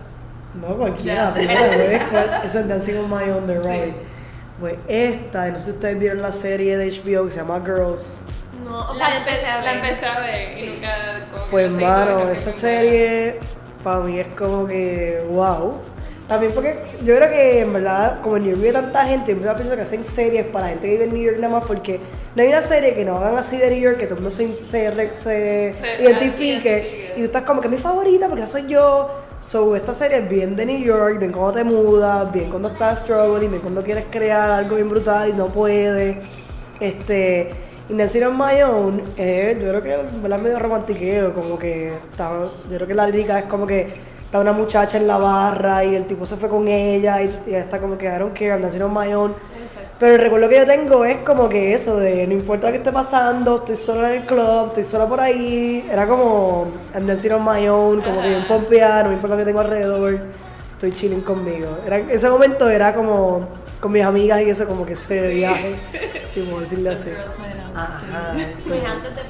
No, 0.61 0.75
cualquiera, 0.77 1.15
Ya. 1.15 1.25
la 1.25 1.33
primera, 1.33 2.07
pues. 2.11 2.45
Eso 2.45 2.59
es 2.59 2.67
Dancing 2.67 2.95
on 2.97 3.09
My 3.09 3.29
Own 3.31 3.47
the 3.47 3.59
Sí. 3.61 3.67
Ride. 3.67 3.93
Pues 4.59 4.75
esta, 4.87 5.47
no 5.49 5.57
sé 5.57 5.65
si 5.65 5.69
ustedes 5.71 5.99
vieron 5.99 6.21
la 6.21 6.31
serie 6.31 6.77
de 6.77 6.85
HBO 6.89 7.25
que 7.25 7.31
se 7.31 7.37
llama 7.39 7.61
Girls. 7.65 8.15
No, 8.63 8.93
La 8.93 9.05
sea, 9.07 9.17
empecé 9.17 9.45
a 9.45 9.55
ver. 9.57 9.65
La 9.65 9.73
empecé 9.73 10.05
a 10.05 10.19
ver 10.21 10.57
y 10.57 10.67
nunca. 10.69 11.27
Como 11.31 11.43
que 11.45 11.51
Pues, 11.51 11.71
mano, 11.71 12.29
esa 12.29 12.51
serie 12.51 13.39
para 13.83 13.99
mí 13.99 14.17
es 14.19 14.27
como 14.29 14.65
que 14.65 15.23
wow. 15.29 15.81
También 16.27 16.53
porque 16.53 16.75
yo 17.03 17.15
creo 17.15 17.29
que 17.29 17.61
en 17.61 17.73
verdad, 17.73 18.19
como 18.21 18.37
en 18.37 18.43
New 18.43 18.51
York 18.53 18.61
vive 18.61 18.73
tanta 18.73 19.05
gente, 19.05 19.37
yo 19.39 19.55
pienso 19.55 19.75
que 19.75 19.81
hacen 19.81 20.03
series 20.03 20.45
para 20.47 20.69
gente 20.69 20.87
que 20.87 20.93
vive 20.93 21.03
en 21.03 21.13
New 21.13 21.23
York 21.23 21.37
nada 21.39 21.53
más 21.59 21.65
porque 21.67 21.99
no 22.35 22.41
hay 22.41 22.49
una 22.49 22.63
serie 22.63 22.95
que 22.95 23.05
no 23.05 23.17
hagan 23.17 23.37
así 23.37 23.57
de 23.57 23.69
New 23.69 23.79
York, 23.79 23.97
que 23.97 24.05
todo 24.05 24.15
el 24.15 24.21
mundo 24.21 24.35
se, 24.35 24.65
se, 24.65 25.13
se 25.13 25.75
identifique 25.99 27.13
y 27.15 27.19
tú 27.19 27.25
estás 27.25 27.43
como 27.43 27.61
que 27.61 27.67
es 27.67 27.71
mi 27.71 27.77
favorita 27.77 28.27
porque 28.27 28.47
soy 28.47 28.67
yo. 28.67 29.09
So, 29.39 29.75
esta 29.75 29.93
serie 29.93 30.17
es 30.17 30.29
bien 30.29 30.55
de 30.55 30.65
New 30.65 30.79
York, 30.79 31.19
bien 31.19 31.31
cuando 31.31 31.51
te 31.51 31.63
mudas, 31.63 32.31
bien 32.33 32.49
cuando 32.49 32.69
estás 32.69 33.01
struggling, 33.01 33.51
bien 33.51 33.61
cuando 33.61 33.83
quieres 33.83 34.05
crear 34.09 34.49
algo 34.49 34.77
bien 34.77 34.89
brutal 34.89 35.29
y 35.29 35.33
no 35.33 35.49
puedes. 35.49 36.17
Este, 36.79 37.51
y 37.87 37.93
Nancy 37.93 38.23
on 38.23 38.35
My 38.35 38.63
Own, 38.63 39.03
eh, 39.15 39.55
yo 39.61 39.69
creo 39.69 39.83
que 39.83 39.93
en 39.93 40.23
verdad 40.23 40.39
es 40.39 40.43
medio 40.43 40.57
romantiqueo, 40.57 41.35
como 41.35 41.59
que 41.59 41.93
está, 41.93 42.31
yo 42.31 42.75
creo 42.75 42.87
que 42.87 42.95
la 42.95 43.05
lírica 43.05 43.37
es 43.37 43.45
como 43.45 43.67
que 43.67 44.14
está 44.35 44.41
una 44.41 44.51
muchacha 44.51 44.97
en 44.97 45.07
la 45.07 45.17
barra 45.17 45.85
y 45.85 45.95
el 45.95 46.05
tipo 46.07 46.25
se 46.25 46.35
fue 46.35 46.49
con 46.49 46.67
ella 46.67 47.21
y, 47.21 47.43
y 47.47 47.55
está 47.55 47.79
como 47.79 47.97
que 47.97 48.05
I 48.05 48.19
don't 48.19 48.33
care, 48.33 48.49
I'm 48.49 48.61
dancing 48.61 48.81
on 48.81 48.93
my 48.93 49.13
own. 49.13 49.33
Pero 49.97 50.15
el 50.15 50.19
recuerdo 50.19 50.49
que 50.49 50.57
yo 50.57 50.65
tengo 50.65 51.05
es 51.05 51.19
como 51.19 51.47
que 51.47 51.73
eso 51.73 51.95
de 51.95 52.27
no 52.27 52.33
importa 52.33 52.67
lo 52.67 52.73
que 52.73 52.79
esté 52.79 52.91
pasando, 52.91 53.55
estoy 53.55 53.77
sola 53.77 54.09
en 54.13 54.21
el 54.21 54.25
club, 54.27 54.67
estoy 54.67 54.83
sola 54.83 55.07
por 55.07 55.21
ahí. 55.21 55.87
Era 55.89 56.05
como 56.05 56.67
I'm 56.93 57.07
dancing 57.07 57.31
on 57.31 57.45
my 57.45 57.65
own, 57.69 58.01
como 58.01 58.21
que 58.21 58.27
bien 58.27 58.45
pompeada, 58.45 59.03
no 59.03 59.09
me 59.09 59.15
importa 59.15 59.35
lo 59.35 59.39
que 59.39 59.45
tengo 59.45 59.61
alrededor, 59.61 60.19
estoy 60.73 60.91
chilling 60.91 61.21
conmigo. 61.21 61.77
Era, 61.85 61.99
ese 61.99 62.29
momento 62.29 62.69
era 62.69 62.93
como 62.93 63.47
con 63.79 63.93
mis 63.93 64.03
amigas 64.03 64.41
y 64.41 64.49
eso 64.49 64.67
como 64.67 64.85
que 64.85 64.93
ese 64.93 65.29
viaje, 65.29 65.75
si 66.27 66.41
puedo 66.41 66.59
decirle 66.59 66.89
así. 66.89 67.11
Ajá, 67.73 68.35
sí. 68.59 68.67
Pues 68.67 68.83
antes 68.83 69.15
de 69.15 69.21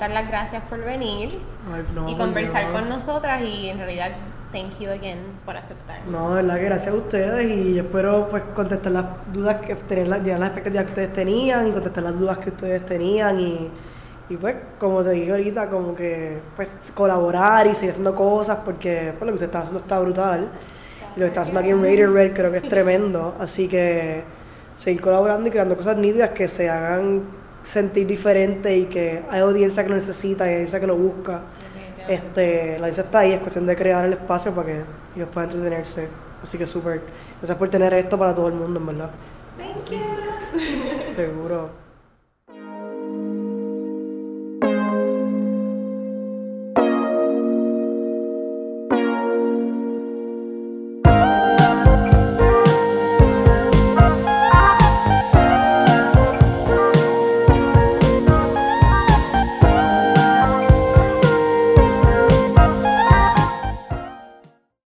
dar 0.00 0.10
las 0.10 0.28
gracias 0.28 0.62
por 0.64 0.80
venir 0.84 1.28
Ay, 1.72 1.84
no, 1.94 2.08
y 2.08 2.16
conversar 2.16 2.68
Dios. 2.68 2.80
con 2.80 2.88
nosotras 2.88 3.42
y 3.42 3.68
en 3.68 3.78
realidad, 3.78 4.12
thank 4.52 4.78
you 4.80 4.90
again 4.90 5.18
por 5.44 5.56
aceptar. 5.56 6.00
No, 6.06 6.34
de 6.34 6.42
verdad 6.42 6.56
que 6.58 6.64
gracias 6.64 6.94
a 6.94 6.96
ustedes 6.96 7.46
y 7.50 7.74
yo 7.74 7.82
espero 7.82 8.28
pues 8.28 8.42
contestar 8.54 8.92
las 8.92 9.04
dudas 9.32 9.60
que 9.60 9.74
tener 9.76 10.08
las, 10.08 10.26
las 10.26 10.40
expectativas 10.48 10.84
que 10.84 10.90
ustedes 10.90 11.12
tenían 11.12 11.68
y 11.68 11.72
contestar 11.72 12.02
las 12.04 12.18
dudas 12.18 12.38
que 12.38 12.50
ustedes 12.50 12.84
tenían 12.86 13.38
y, 13.40 13.70
y 14.28 14.36
pues 14.36 14.56
como 14.78 15.02
te 15.04 15.10
dije 15.10 15.30
ahorita 15.30 15.68
como 15.68 15.94
que 15.94 16.40
pues 16.56 16.68
colaborar 16.94 17.66
y 17.66 17.74
seguir 17.74 17.90
haciendo 17.90 18.14
cosas 18.14 18.58
porque 18.64 19.12
pues 19.18 19.20
lo 19.20 19.26
que 19.26 19.44
ustedes 19.44 19.48
están 19.48 19.62
haciendo 19.62 19.80
está 19.80 19.98
brutal 20.00 20.48
Y 21.16 21.20
lo 21.20 21.24
que 21.24 21.28
está 21.28 21.40
haciendo 21.42 21.60
aquí 21.60 21.70
en 21.70 21.82
Raider 21.82 22.10
Red 22.12 22.32
creo 22.34 22.50
que 22.52 22.58
es 22.58 22.68
tremendo. 22.68 23.34
Así 23.38 23.68
que 23.68 24.22
seguir 24.76 25.00
colaborando 25.00 25.48
y 25.48 25.50
creando 25.50 25.76
cosas 25.76 25.96
nítidas 25.96 26.30
que 26.30 26.48
se 26.48 26.70
hagan 26.70 27.22
sentir 27.62 28.06
diferente 28.06 28.76
y 28.76 28.84
que 28.86 29.22
hay 29.28 29.40
audiencia 29.40 29.82
que 29.82 29.88
lo 29.88 29.96
necesita, 29.96 30.44
hay 30.44 30.54
audiencia 30.54 30.80
que 30.80 30.86
lo 30.86 30.96
busca. 30.96 31.40
Este, 32.08 32.72
la 32.72 32.86
audiencia 32.86 33.04
está 33.04 33.20
ahí, 33.20 33.32
es 33.32 33.40
cuestión 33.40 33.66
de 33.66 33.76
crear 33.76 34.04
el 34.04 34.14
espacio 34.14 34.52
para 34.52 34.66
que 34.66 34.82
ellos 35.16 35.28
puedan 35.32 35.50
entretenerse. 35.50 36.08
Así 36.42 36.56
que 36.56 36.66
súper. 36.66 37.02
Gracias 37.38 37.58
por 37.58 37.68
tener 37.68 37.92
esto 37.94 38.18
para 38.18 38.34
todo 38.34 38.48
el 38.48 38.54
mundo, 38.54 38.80
en 38.80 38.86
verdad. 38.86 39.10
Thank 39.58 39.90
you. 39.90 41.14
Seguro. 41.16 41.89